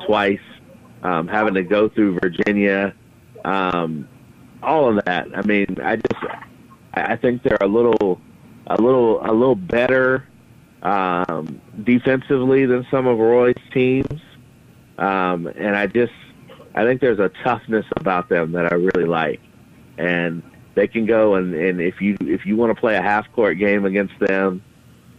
[0.07, 0.41] twice,
[1.03, 2.95] um, having to go through Virginia,
[3.45, 4.09] um,
[4.63, 5.29] all of that.
[5.37, 6.25] I mean, I just
[6.95, 8.21] I I think they're a little
[8.69, 10.27] a little a little better
[10.83, 14.21] um, defensively than some of Roy's teams,
[14.99, 16.13] um, and I just
[16.75, 19.41] I think there's a toughness about them that I really like,
[19.99, 20.43] and
[20.75, 23.59] they can go and, and if you if you want to play a half court
[23.59, 24.63] game against them,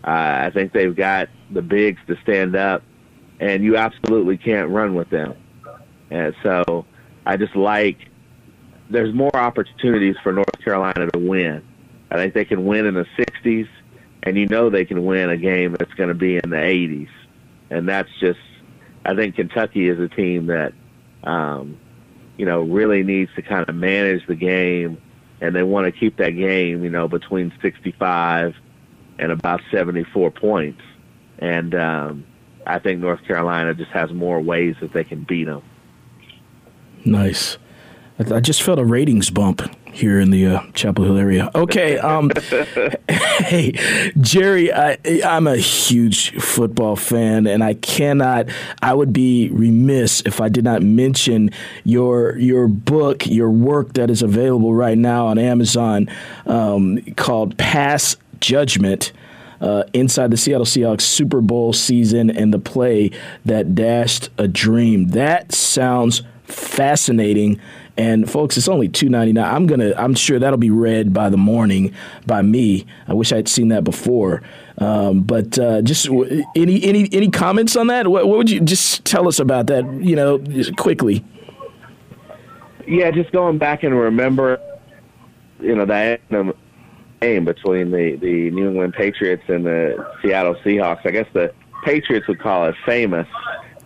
[0.04, 2.84] uh, I think they've got the bigs to stand up,
[3.40, 5.36] and you absolutely can't run with them,
[6.10, 6.86] and so
[7.26, 7.98] I just like
[8.90, 11.64] there's more opportunities for North Carolina to win.
[12.12, 13.68] I think they can win in the 60s,
[14.22, 17.10] and you know they can win a game that's going to be in the 80s,
[17.70, 18.40] and that's just
[19.06, 20.74] I think Kentucky is a team that
[21.24, 21.78] um,
[22.38, 25.02] you know really needs to kind of manage the game,
[25.42, 28.56] and they want to keep that game you know between 65
[29.20, 30.82] and about 74 points,
[31.40, 32.26] and um,
[32.66, 35.64] I think North Carolina just has more ways that they can beat them.
[37.06, 37.58] Nice.
[38.20, 41.50] I, just felt a ratings bump here in the uh, Chapel Hill area.
[41.56, 42.32] Okay, um,
[43.10, 43.72] hey
[44.20, 48.48] Jerry, I, I'm a huge football fan, and I cannot.
[48.82, 51.50] I would be remiss if I did not mention
[51.84, 56.08] your your book, your work that is available right now on Amazon,
[56.46, 59.12] um, called Pass Judgment.
[59.62, 63.12] Uh, inside the Seattle Seahawks Super Bowl season and the play
[63.46, 65.08] that dashed a dream.
[65.10, 67.62] That sounds fascinating.
[67.96, 69.54] And folks, it's only two ninety nine.
[69.54, 69.94] I'm gonna.
[69.96, 71.94] I'm sure that'll be read by the morning
[72.26, 72.86] by me.
[73.08, 74.42] I wish I'd seen that before.
[74.80, 78.08] Um, but uh, just w- any any any comments on that?
[78.08, 79.86] What, what would you just tell us about that?
[80.02, 80.44] You know,
[80.76, 81.24] quickly.
[82.88, 84.60] Yeah, just going back and remember,
[85.60, 86.22] you know, that
[87.22, 91.06] game between the the New England Patriots and the Seattle Seahawks.
[91.06, 91.54] I guess the
[91.86, 93.28] Patriots would call it famous,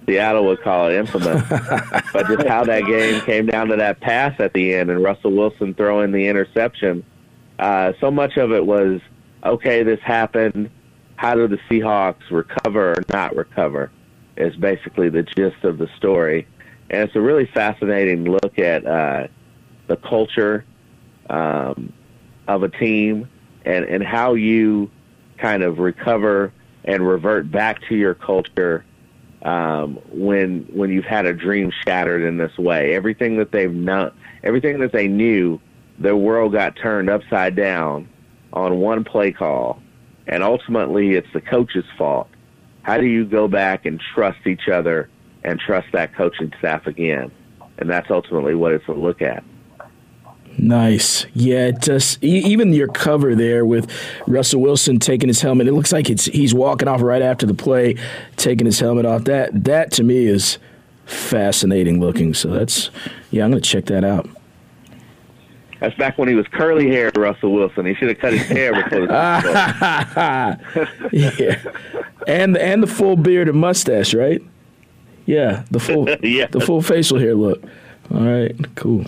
[0.07, 1.43] Seattle would call it infamous.
[2.13, 5.31] but just how that game came down to that pass at the end and Russell
[5.31, 7.03] Wilson throwing the interception,
[7.59, 9.01] uh, so much of it was
[9.43, 9.83] okay.
[9.83, 10.69] This happened.
[11.17, 13.91] How do the Seahawks recover or not recover?
[14.37, 16.47] Is basically the gist of the story,
[16.89, 19.27] and it's a really fascinating look at uh,
[19.87, 20.63] the culture
[21.29, 21.91] um,
[22.47, 23.27] of a team
[23.65, 24.89] and and how you
[25.39, 26.53] kind of recover
[26.85, 28.85] and revert back to your culture
[29.43, 32.95] um, when when you've had a dream shattered in this way.
[32.95, 34.11] Everything that they've known,
[34.43, 35.59] everything that they knew,
[35.99, 38.07] their world got turned upside down
[38.53, 39.81] on one play call,
[40.27, 42.27] and ultimately it's the coach's fault.
[42.81, 45.09] How do you go back and trust each other
[45.43, 47.31] and trust that coaching staff again?
[47.77, 49.43] And that's ultimately what it's a look at.
[50.57, 51.25] Nice.
[51.33, 53.91] Yeah, it just even your cover there with
[54.25, 55.67] Russell Wilson taking his helmet.
[55.67, 57.95] It looks like it's he's walking off right after the play,
[58.37, 59.25] taking his helmet off.
[59.25, 60.57] That that to me is
[61.05, 62.33] fascinating looking.
[62.33, 62.89] So that's
[63.29, 64.27] yeah, I'm gonna check that out.
[65.79, 67.85] That's back when he was curly haired, Russell Wilson.
[67.85, 70.59] He should have cut his hair before the
[71.11, 71.61] Yeah,
[72.27, 74.41] and and the full beard and mustache, right?
[75.27, 76.47] Yeah, the full yeah.
[76.47, 77.63] the full facial hair look.
[78.11, 79.05] All right, cool.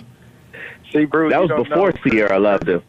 [0.91, 1.97] See, Bruce, that was before know.
[2.04, 2.84] Sierra loved him.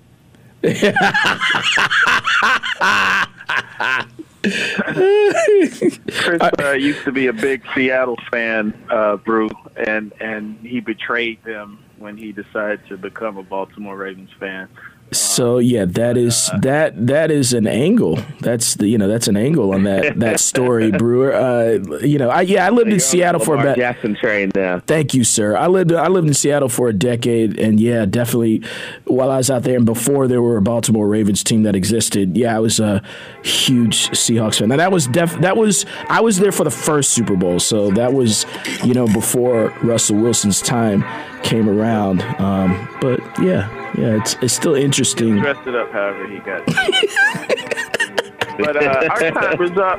[4.42, 11.42] Chris uh, used to be a big Seattle fan, uh, Brew, and and he betrayed
[11.44, 14.68] them when he decided to become a Baltimore Ravens fan.
[15.12, 18.20] So yeah, that is that that is an angle.
[18.40, 21.34] That's the you know that's an angle on that that story, Brewer.
[21.34, 24.80] Uh, you know, I yeah, I lived in Seattle for about Jackson train now.
[24.80, 25.56] Thank you, sir.
[25.56, 28.62] I lived I lived in Seattle for a decade, and yeah, definitely
[29.04, 32.36] while I was out there and before there were a Baltimore Ravens team that existed.
[32.36, 33.02] Yeah, I was a
[33.42, 34.68] huge Seahawks fan.
[34.68, 37.90] Now that was def that was I was there for the first Super Bowl, so
[37.92, 38.46] that was
[38.84, 41.04] you know before Russell Wilson's time
[41.42, 42.22] came around.
[42.40, 43.79] Um, but yeah.
[44.00, 45.34] Yeah, it's it's still interesting.
[45.34, 46.64] He dressed it up however he got.
[48.58, 49.98] but uh, our time is up.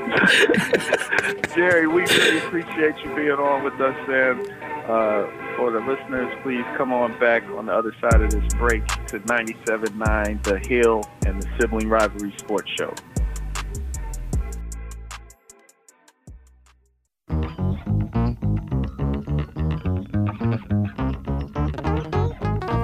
[1.56, 3.96] Jerry, we really appreciate you being on with us.
[4.10, 4.42] And
[4.90, 8.88] uh, for the listeners, please come on back on the other side of this break
[9.06, 12.96] to 97.9 The Hill and the Sibling Rivalry Sports Show.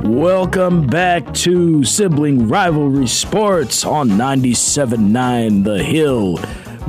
[0.08, 6.38] Welcome back to Sibling Rivalry Sports on 97.9 The Hill,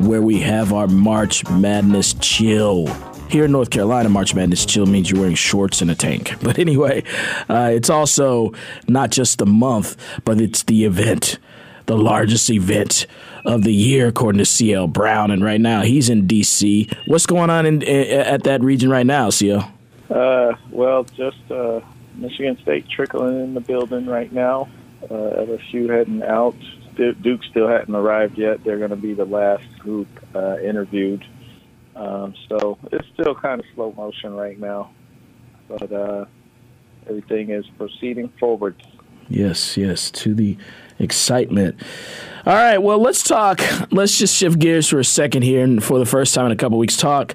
[0.07, 2.87] where we have our March Madness chill.
[3.29, 6.33] Here in North Carolina, March Madness chill means you're wearing shorts and a tank.
[6.43, 7.03] But anyway,
[7.49, 8.53] uh, it's also
[8.87, 11.41] not just the month, but it's the event,
[11.87, 13.09] the largest event
[13.45, 15.33] of the year, according to CL Brown.
[15.33, 16.89] And right now, he's in D.C.
[17.07, 19.69] What's going on in, at that region right now, CL?
[20.09, 21.81] Uh, well, just uh,
[22.19, 24.69] Michigan State trickling in the building right now.
[25.05, 25.07] Uh,
[25.45, 26.57] LSU heading out.
[26.97, 28.65] Duke still hadn't arrived yet.
[28.65, 31.25] They're going to be the last group uh, interviewed.
[31.95, 34.91] Um, so it's still kind of slow motion right now,
[35.69, 36.27] but uh,
[37.09, 38.81] everything is proceeding forward.
[39.29, 40.57] Yes, yes, to the
[40.99, 41.81] excitement.
[42.47, 43.61] All right, well, let's talk.
[43.93, 46.57] Let's just shift gears for a second here, and for the first time in a
[46.57, 47.35] couple weeks, talk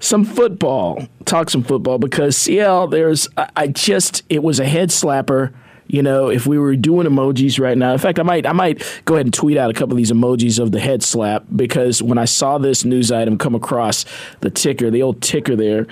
[0.00, 1.06] some football.
[1.24, 5.52] Talk some football because CL, there's, I just, it was a head slapper.
[5.86, 8.82] You know, if we were doing emojis right now, in fact, I might, I might
[9.06, 12.02] go ahead and tweet out a couple of these emojis of the head slap because
[12.02, 14.04] when I saw this news item come across
[14.40, 15.86] the ticker, the old ticker there,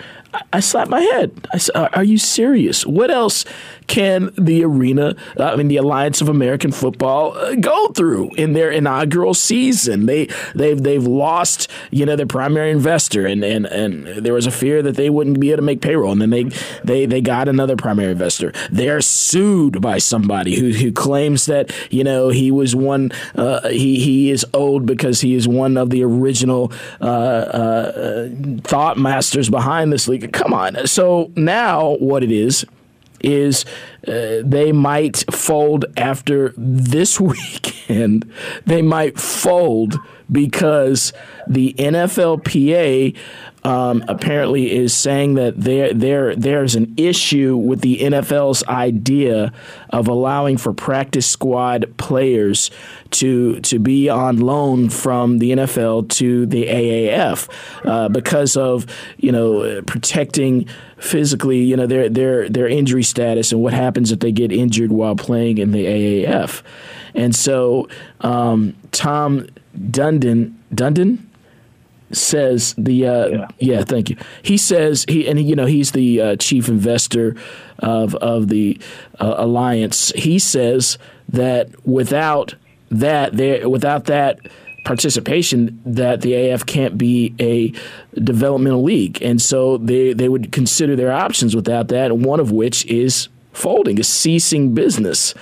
[0.53, 1.49] I, slapped my head.
[1.53, 2.87] I said, "Are you serious?
[2.87, 3.45] What else
[3.87, 8.53] can the arena, uh, I mean, the Alliance of American Football, uh, go through in
[8.53, 10.07] their inaugural season?
[10.07, 14.51] They they've they've lost, you know, their primary investor, and and and there was a
[14.51, 16.45] fear that they wouldn't be able to make payroll, and then they
[16.85, 18.53] they they got another primary investor.
[18.71, 24.01] They're sued by somebody who who claims that you know he was one, uh, he
[24.01, 28.29] he is owed because he is one of the original uh, uh,
[28.63, 30.26] thought masters behind this league.
[30.33, 32.65] Come on, so now what it is
[33.21, 33.65] is
[34.07, 38.31] uh, they might fold after this weekend.
[38.65, 39.97] they might fold
[40.31, 41.13] because
[41.47, 43.17] the NFLPA
[43.65, 49.53] um, apparently is saying that there there there's an issue with the NFL's idea
[49.91, 52.71] of allowing for practice squad players
[53.13, 57.49] to to be on loan from the NFL to the AAF
[57.85, 58.87] uh, because of
[59.19, 64.21] you know protecting physically you know their their their injury status and what happens if
[64.21, 66.63] they get injured while playing in the AAF,
[67.15, 67.89] and so
[68.21, 69.47] um, Tom
[69.77, 71.27] Dundon Dundon
[72.13, 73.49] says the uh, yeah.
[73.59, 73.85] yeah.
[73.85, 74.17] thank you.
[74.43, 77.37] He says he and he, you know he's the uh, chief investor
[77.79, 78.81] of of the
[79.21, 80.13] uh, alliance.
[80.15, 80.99] He says
[81.29, 82.55] that without
[82.91, 84.39] that there without that
[84.85, 87.73] participation that the AF can't be a
[88.21, 92.17] developmental league, and so they they would consider their options without that.
[92.17, 95.35] One of which is folding, is ceasing business.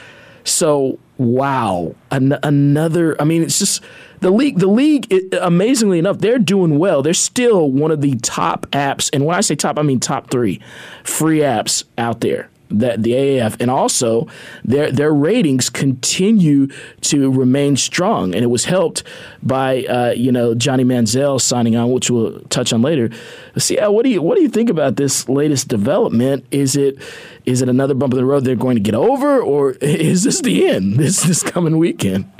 [0.44, 3.20] So wow, An- another.
[3.20, 3.82] I mean, it's just
[4.20, 4.58] the league.
[4.58, 7.02] The league, it, amazingly enough, they're doing well.
[7.02, 10.30] They're still one of the top apps, and when I say top, I mean top
[10.30, 10.60] three
[11.04, 14.26] free apps out there that the AAF, and also
[14.64, 16.68] their their ratings continue
[17.02, 19.02] to remain strong, and it was helped
[19.42, 23.10] by uh, you know Johnny Manziel signing on, which we'll touch on later.
[23.58, 26.46] See, what do you what do you think about this latest development?
[26.50, 26.98] Is it
[27.44, 30.40] is it another bump in the road they're going to get over, or is this
[30.40, 32.30] the end this this coming weekend?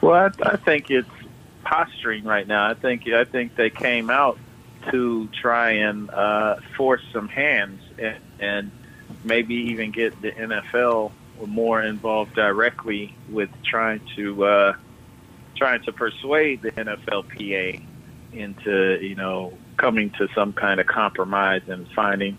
[0.00, 1.08] Well, I, I think it's
[1.64, 2.68] posturing right now.
[2.68, 4.38] I think I think they came out
[4.90, 8.70] to try and uh, force some hands and, and
[9.26, 11.12] maybe even get the NFL
[11.46, 14.76] more involved directly with trying to uh,
[15.56, 17.82] trying to persuade the NFLPA
[18.32, 22.38] into you know coming to some kind of compromise and finding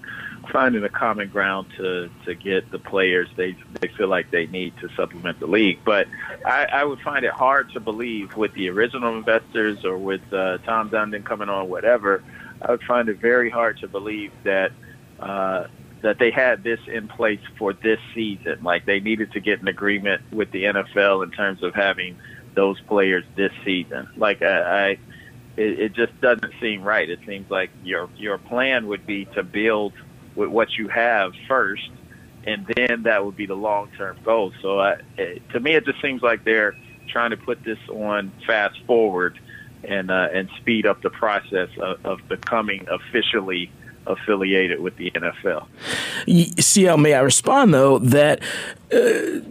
[0.51, 4.75] finding a common ground to to get the players they they feel like they need
[4.77, 5.79] to supplement the league.
[5.83, 6.07] But
[6.45, 10.59] I, I would find it hard to believe with the original investors or with uh,
[10.59, 12.23] Tom Dundon coming on, whatever.
[12.61, 14.71] I would find it very hard to believe that
[15.19, 15.65] uh,
[16.01, 18.59] that they had this in place for this season.
[18.63, 22.17] Like they needed to get an agreement with the NFL in terms of having
[22.55, 24.07] those players this season.
[24.15, 24.89] Like I, I
[25.57, 27.09] it, it just doesn't seem right.
[27.09, 29.93] It seems like your your plan would be to build
[30.35, 31.89] with what you have first,
[32.45, 34.53] and then that would be the long term goal.
[34.61, 36.75] So I, it, to me, it just seems like they're
[37.07, 39.39] trying to put this on fast forward
[39.83, 43.71] and uh, and speed up the process of, of becoming officially
[44.07, 45.67] affiliated with the NFL.
[46.59, 48.41] CL, uh, may I respond though that
[48.91, 49.41] uh,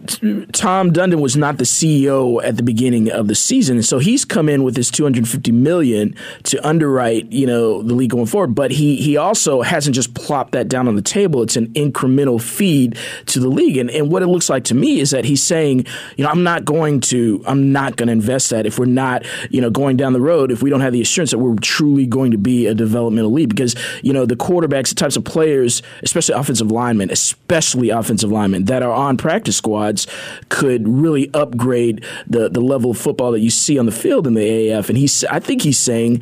[0.51, 4.49] Tom Dundon was not the CEO at the beginning of the season, so he's come
[4.49, 8.55] in with his 250 million to underwrite, you know, the league going forward.
[8.55, 11.43] But he he also hasn't just plopped that down on the table.
[11.43, 14.99] It's an incremental feed to the league, and and what it looks like to me
[14.99, 15.85] is that he's saying,
[16.15, 19.23] you know, I'm not going to I'm not going to invest that if we're not,
[19.51, 22.05] you know, going down the road if we don't have the assurance that we're truly
[22.05, 25.83] going to be a developmental league because you know the quarterbacks, the types of players,
[26.01, 30.07] especially offensive linemen, especially offensive linemen that are on practice squads
[30.47, 34.35] could really upgrade the the level of football that you see on the field in
[34.35, 34.87] the AAF.
[34.87, 36.21] And he's, I think he's saying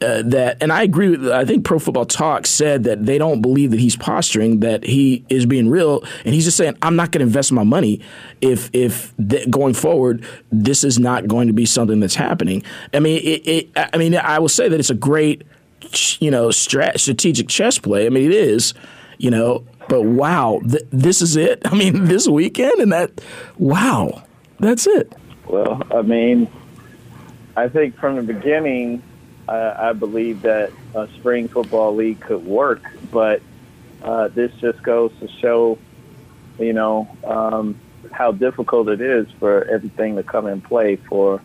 [0.00, 1.28] uh, that, and I agree with.
[1.28, 5.22] I think Pro Football Talk said that they don't believe that he's posturing, that he
[5.28, 8.00] is being real, and he's just saying, "I'm not going to invest my money
[8.40, 12.62] if if th- going forward this is not going to be something that's happening."
[12.94, 15.42] I mean, it, it, I mean, I will say that it's a great,
[16.20, 18.06] you know, strat- strategic chess play.
[18.06, 18.72] I mean, it is,
[19.18, 21.62] you know, but wow, th- this is it.
[21.64, 23.20] I mean, this weekend and that,
[23.58, 24.22] wow,
[24.58, 25.12] that's it.
[25.46, 26.50] Well, I mean,
[27.56, 29.02] I think from the beginning,
[29.48, 33.40] uh, I believe that a spring football league could work, but
[34.02, 35.78] uh, this just goes to show,
[36.58, 37.78] you know, um,
[38.12, 41.40] how difficult it is for everything to come in play for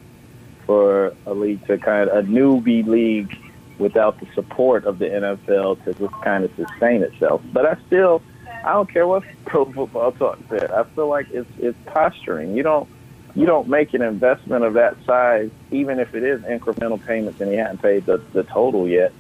[0.66, 3.36] for a league to kind of a newbie league
[3.82, 7.42] without the support of the NFL to just kind of sustain itself.
[7.52, 8.22] But I still
[8.64, 10.72] I don't care what Pro Football Talk said.
[10.72, 12.56] I feel like it's it's posturing.
[12.56, 12.88] You don't
[13.36, 17.52] you don't make an investment of that size, even if it is incremental payments and
[17.52, 19.14] you haven't paid the, the total yet,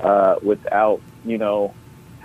[0.00, 1.74] uh, without you know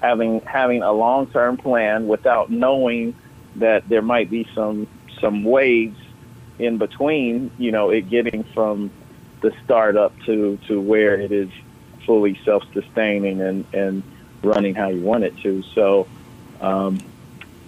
[0.01, 3.15] having having a long term plan, without knowing
[3.57, 4.87] that there might be some
[5.19, 5.99] some waves
[6.57, 7.51] in between.
[7.57, 8.91] You know, it getting from
[9.41, 11.49] the startup to to where it is
[12.05, 14.03] fully self sustaining and and
[14.43, 15.61] running how you want it to.
[15.73, 16.07] So
[16.59, 16.99] um,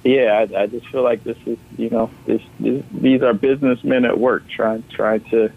[0.03, 4.05] yeah, I, I just feel like this is, you know, this, this these are businessmen
[4.05, 5.51] at work trying trying to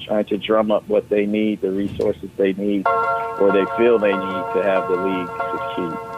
[0.00, 4.12] trying to drum up what they need, the resources they need, or they feel they
[4.12, 6.17] need to have the league succeed.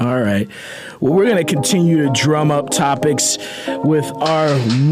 [0.00, 0.48] All right.
[1.00, 3.36] Well, we're going to continue to drum up topics
[3.84, 4.48] with our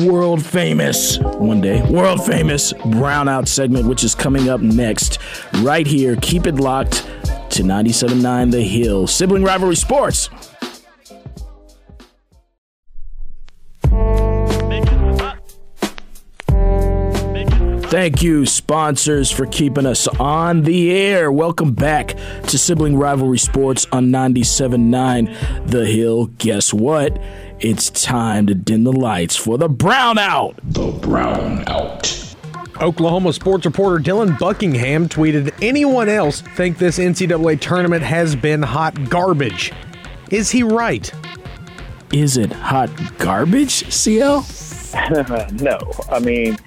[0.07, 5.19] world famous, one day, world famous brownout segment, which is coming up next,
[5.63, 6.15] right here.
[6.17, 7.07] Keep it locked
[7.53, 9.07] to 97.9 The Hill.
[9.07, 10.29] Sibling Rivalry Sports.
[17.89, 21.33] Thank you, sponsors, for keeping us on the air.
[21.33, 22.09] Welcome back
[22.43, 26.27] to Sibling Rivalry Sports on 97.9 The Hill.
[26.37, 27.19] Guess what?
[27.61, 30.57] It's time to dim the lights for the brownout.
[30.63, 32.37] The brownout.
[32.83, 39.09] Oklahoma sports reporter Dylan Buckingham tweeted, Anyone else think this NCAA tournament has been hot
[39.09, 39.73] garbage?
[40.31, 41.11] Is he right?
[42.13, 44.45] Is it hot garbage, CL?
[45.53, 45.79] no.
[46.11, 46.59] I mean,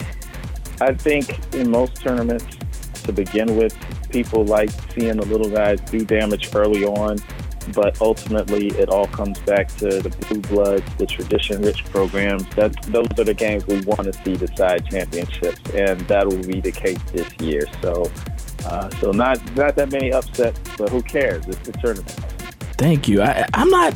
[0.82, 2.57] I think in most tournaments,
[3.03, 3.77] to begin with,
[4.09, 7.17] people like seeing the little guys do damage early on,
[7.73, 12.43] but ultimately it all comes back to the blue bloods, the tradition-rich programs.
[12.55, 16.59] That those are the games we want to see decide championships, and that will be
[16.59, 17.67] the case this year.
[17.82, 18.11] So,
[18.65, 21.47] uh, so not not that many upsets, but who cares?
[21.47, 22.30] It's the tournament.
[22.82, 23.21] Thank you.
[23.21, 23.95] I, I'm not.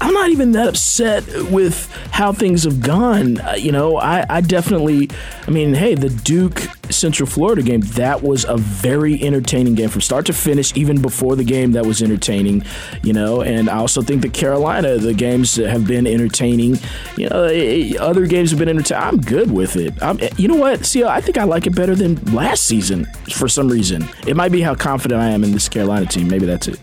[0.00, 3.38] I'm not even that upset with how things have gone.
[3.38, 5.08] Uh, you know, I, I definitely.
[5.46, 10.00] I mean, hey, the Duke Central Florida game that was a very entertaining game from
[10.00, 10.76] start to finish.
[10.76, 12.64] Even before the game, that was entertaining.
[13.04, 16.80] You know, and I also think the Carolina the games have been entertaining.
[17.16, 19.04] You know, eh, eh, other games have been entertaining.
[19.04, 19.94] I'm good with it.
[20.02, 20.84] I'm, eh, you know what?
[20.84, 24.08] See, I think I like it better than last season for some reason.
[24.26, 26.26] It might be how confident I am in this Carolina team.
[26.26, 26.80] Maybe that's it.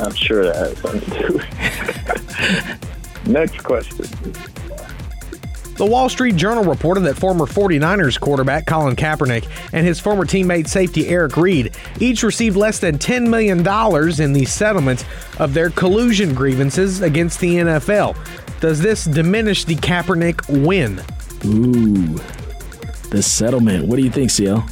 [0.00, 2.78] I'm sure that has something to do with
[3.24, 3.28] it.
[3.28, 4.06] Next question.
[5.78, 10.66] The Wall Street Journal reported that former 49ers quarterback Colin Kaepernick and his former teammate
[10.66, 13.58] safety Eric Reid each received less than $10 million
[14.20, 15.04] in the settlement
[15.38, 18.16] of their collusion grievances against the NFL.
[18.60, 21.00] Does this diminish the Kaepernick win?
[21.44, 22.18] Ooh,
[23.10, 23.86] the settlement.
[23.86, 24.66] What do you think, CL?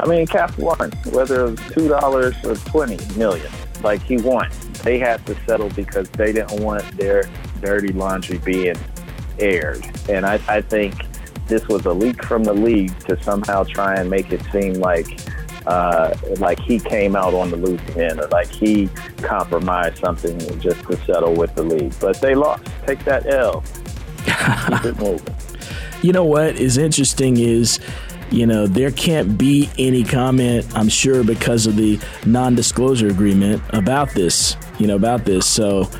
[0.00, 3.52] I mean, Cap won, whether it was two dollars or twenty million.
[3.82, 4.50] Like he won.
[4.82, 7.28] They had to settle because they didn't want their
[7.60, 8.76] dirty laundry being
[9.38, 9.84] aired.
[10.08, 10.94] And I, I think
[11.46, 15.20] this was a leak from the league to somehow try and make it seem like
[15.66, 20.80] uh, like he came out on the losing end or like he compromised something just
[20.84, 21.94] to settle with the league.
[22.00, 22.64] But they lost.
[22.86, 23.62] Take that L.
[24.24, 25.34] Keep it moving.
[26.02, 27.78] You know what is interesting is
[28.30, 33.62] you know, there can't be any comment, I'm sure, because of the non disclosure agreement
[33.70, 35.46] about this, you know, about this.
[35.46, 35.90] So,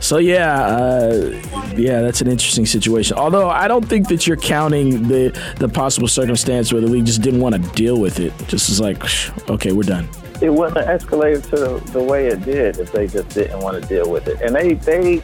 [0.00, 1.42] so yeah, uh,
[1.76, 3.16] yeah, that's an interesting situation.
[3.16, 7.22] Although I don't think that you're counting the the possible circumstance where the league just
[7.22, 8.32] didn't want to deal with it.
[8.46, 9.02] Just as like,
[9.48, 10.08] okay, we're done.
[10.42, 14.10] It wouldn't escalated to the way it did if they just didn't want to deal
[14.10, 14.42] with it.
[14.42, 15.22] And they they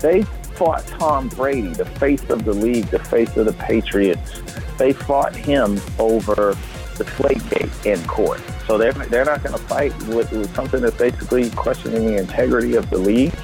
[0.00, 0.22] they
[0.56, 4.40] fought Tom Brady, the face of the league, the face of the Patriots.
[4.78, 6.56] They fought him over
[6.96, 8.40] Deflategate in court.
[8.66, 12.74] So they're, they're not going to fight with, with something that's basically questioning the integrity
[12.74, 13.34] of the league.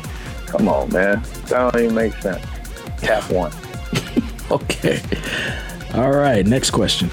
[0.47, 1.23] Come on, man.
[1.47, 2.45] That don't even make sense.
[3.01, 3.53] Cap won.
[4.51, 5.01] okay.
[5.95, 6.47] All right.
[6.47, 7.11] Next question.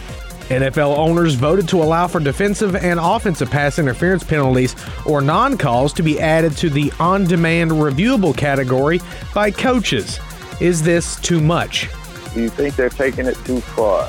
[0.50, 5.94] NFL owners voted to allow for defensive and offensive pass interference penalties or non calls
[5.94, 9.00] to be added to the on demand reviewable category
[9.34, 10.20] by coaches.
[10.60, 11.88] Is this too much?
[12.34, 14.08] Do you think they're taking it too far?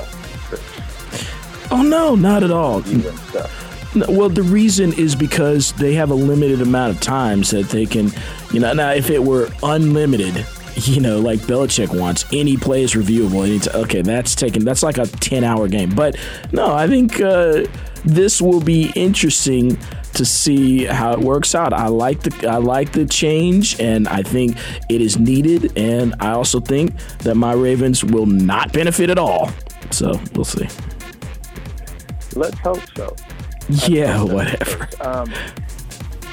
[1.70, 2.82] Oh, no, not at all.
[3.94, 7.86] No, well, the reason is because they have a limited amount of times that they
[7.86, 8.10] can,
[8.52, 8.72] you know.
[8.72, 10.46] Now, if it were unlimited,
[10.76, 13.46] you know, like Belichick wants, any play is reviewable.
[13.46, 14.64] Any t- okay, that's taken.
[14.64, 15.90] That's like a ten-hour game.
[15.94, 16.16] But
[16.52, 17.64] no, I think uh,
[18.04, 19.76] this will be interesting
[20.14, 21.72] to see how it works out.
[21.72, 24.56] I like the I like the change, and I think
[24.88, 25.76] it is needed.
[25.76, 29.50] And I also think that my Ravens will not benefit at all.
[29.90, 30.68] So we'll see.
[32.36, 33.16] Let's hope so.
[33.68, 34.88] Yeah, whatever.
[35.00, 35.32] Um,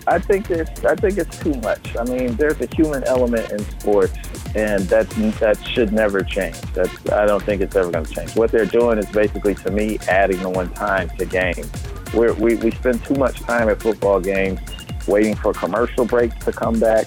[0.07, 1.95] I think there's, I think it's too much.
[1.97, 4.17] I mean, there's a human element in sports,
[4.57, 5.07] and that
[5.39, 6.59] that should never change.
[6.73, 8.35] That's I don't think it's ever going to change.
[8.35, 11.71] What they're doing is basically, to me, adding the one time to games.
[12.13, 14.59] We're, we we spend too much time at football games
[15.07, 17.05] waiting for commercial breaks to come back.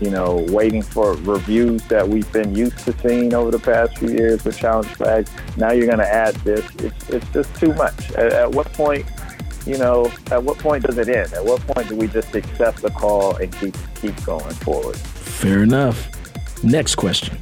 [0.00, 4.08] You know, waiting for reviews that we've been used to seeing over the past few
[4.08, 5.30] years with challenge flags.
[5.58, 6.66] Now you're going to add this.
[6.76, 8.10] It's it's just too much.
[8.12, 9.06] At, at what point?
[9.66, 11.34] you know, at what point does it end?
[11.34, 14.96] At what point do we just accept the call and keep keep going forward?
[14.96, 16.10] Fair enough.
[16.62, 17.38] Next question.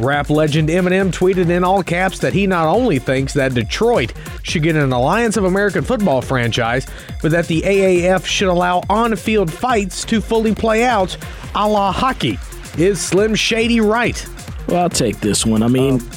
[0.00, 4.12] Rap legend Eminem tweeted in all caps that he not only thinks that Detroit
[4.42, 6.86] should get an Alliance of American Football franchise,
[7.22, 11.16] but that the AAF should allow on field fights to fully play out
[11.54, 12.38] a la hockey.
[12.76, 14.26] Is Slim Shady right?
[14.66, 15.62] Well, I'll take this one.
[15.62, 16.10] I mean, um,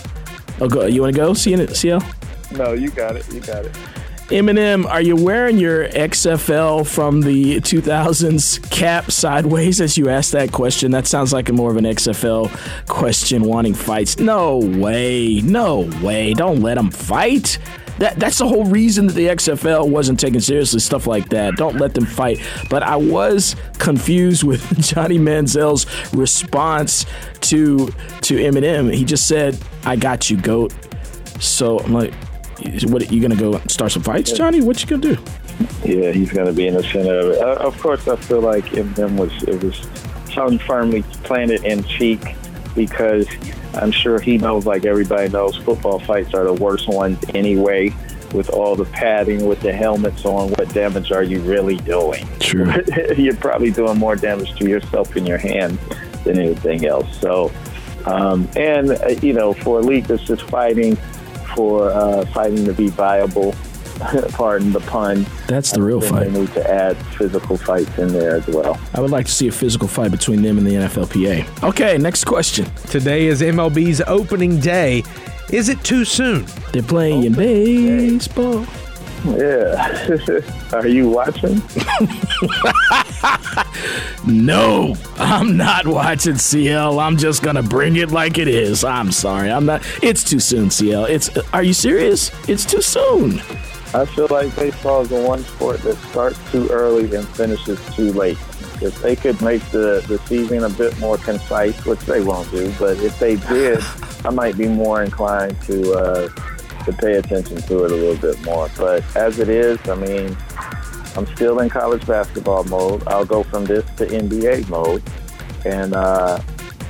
[0.62, 2.02] oh, go, you want to go, CL?
[2.54, 3.32] No, you got it.
[3.32, 3.78] You got it.
[4.28, 10.52] Eminem, are you wearing your XFL from the 2000s cap sideways as you asked that
[10.52, 10.92] question?
[10.92, 12.52] That sounds like a more of an XFL
[12.88, 14.20] question wanting fights.
[14.20, 15.40] No way.
[15.40, 16.34] No way.
[16.34, 17.58] Don't let them fight.
[18.00, 21.56] That, that's the whole reason that the XFL wasn't taken seriously, stuff like that.
[21.56, 22.42] Don't let them fight.
[22.70, 27.06] But I was confused with Johnny Manziel's response
[27.42, 27.88] to
[28.24, 28.94] to Eminem.
[28.94, 30.74] He just said, I got you, GOAT.
[31.40, 32.14] So I'm like,
[32.88, 34.62] What you gonna go start some fights, Johnny?
[34.62, 35.24] What you gonna do?
[35.84, 37.42] Yeah, he's going to be in the center of it.
[37.42, 39.88] Uh, of course, I feel like Eminem was it was
[40.34, 42.36] something firmly planted in cheek
[42.76, 43.28] because
[43.74, 47.94] I'm sure he knows, like everybody knows, football fights are the worst ones anyway.
[48.34, 52.28] With all the padding, with the helmets on, what damage are you really doing?
[52.40, 52.70] True.
[53.18, 55.80] You're probably doing more damage to yourself in your hands
[56.26, 57.08] than anything else.
[57.22, 57.54] So,
[58.06, 60.98] um, and uh, you know, for a league that's just fighting
[61.58, 63.56] for uh, fighting to be viable,
[64.30, 65.26] pardon the pun.
[65.48, 66.32] That's the real fight.
[66.32, 68.80] They need to add physical fights in there as well.
[68.94, 71.64] I would like to see a physical fight between them and the NFLPA.
[71.64, 72.66] Okay, next question.
[72.92, 75.04] Today is MLB's opening day.
[75.52, 76.46] Is it too soon?
[76.74, 78.68] They're playing baseball.
[79.36, 80.40] Yeah.
[80.74, 81.62] Are you watching?
[84.26, 87.00] No, I'm not watching CL.
[87.00, 88.84] I'm just gonna bring it like it is.
[88.84, 89.50] I'm sorry.
[89.50, 89.84] I'm not.
[90.04, 91.06] It's too soon, CL.
[91.06, 91.30] It's.
[91.54, 92.32] Are you serious?
[92.50, 93.40] It's too soon.
[93.94, 98.12] I feel like baseball is the one sport that starts too early and finishes too
[98.12, 98.38] late.
[98.82, 102.72] If they could make the, the season a bit more concise, which they won't do,
[102.78, 103.80] but if they did,
[104.26, 106.30] I might be more inclined to uh,
[106.88, 108.70] to pay attention to it a little bit more.
[108.78, 110.36] But as it is, I mean,
[111.16, 113.06] I'm still in college basketball mode.
[113.08, 115.04] I'll go from this to NBA mode,
[115.66, 116.42] and uh,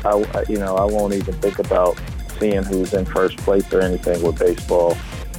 [0.06, 2.00] I, you know, I won't even think about
[2.40, 4.96] seeing who's in first place or anything with baseball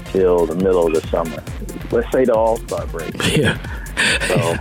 [0.06, 1.42] till the middle of the summer.
[1.90, 3.14] Let's say the All Star break.
[3.38, 3.58] Yeah.
[4.26, 4.56] So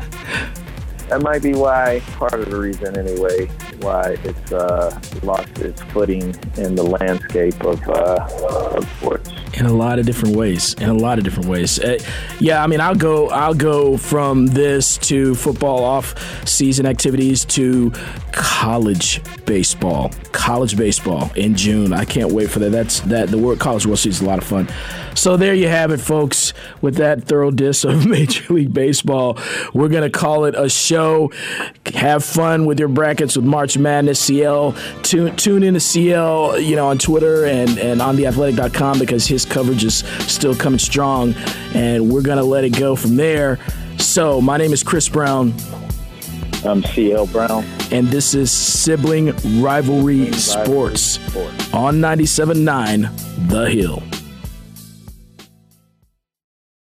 [1.10, 3.46] that might be why, part of the reason anyway,
[3.80, 8.28] why it's uh, lost its footing in the landscape of, uh,
[8.76, 9.32] of sports.
[9.58, 11.80] In a lot of different ways in a lot of different ways.
[11.80, 11.98] Uh,
[12.40, 16.16] yeah i mean i'll go i'll go from this to football off
[16.48, 17.92] season activities to
[18.32, 21.92] college baseball college baseball in june.
[21.94, 22.72] I can't wait for that.
[22.72, 24.70] That's that the world college world series is a lot of fun.
[25.16, 29.40] So there you have it folks with that thorough diss of major league baseball.
[29.74, 31.32] We're gonna call it a show.
[31.96, 36.76] Have fun with your brackets with march madness cl tune, tune in to cl you
[36.76, 41.34] know on twitter and and on theathletic.com because his coverage is still coming strong
[41.74, 43.60] and we're gonna let it go from there
[43.98, 45.54] so my name is chris brown
[46.66, 47.64] I'm CL Brown.
[47.92, 49.28] and this is sibling
[49.62, 51.74] rivalry sports Sports.
[51.74, 54.02] on 97.9 the hill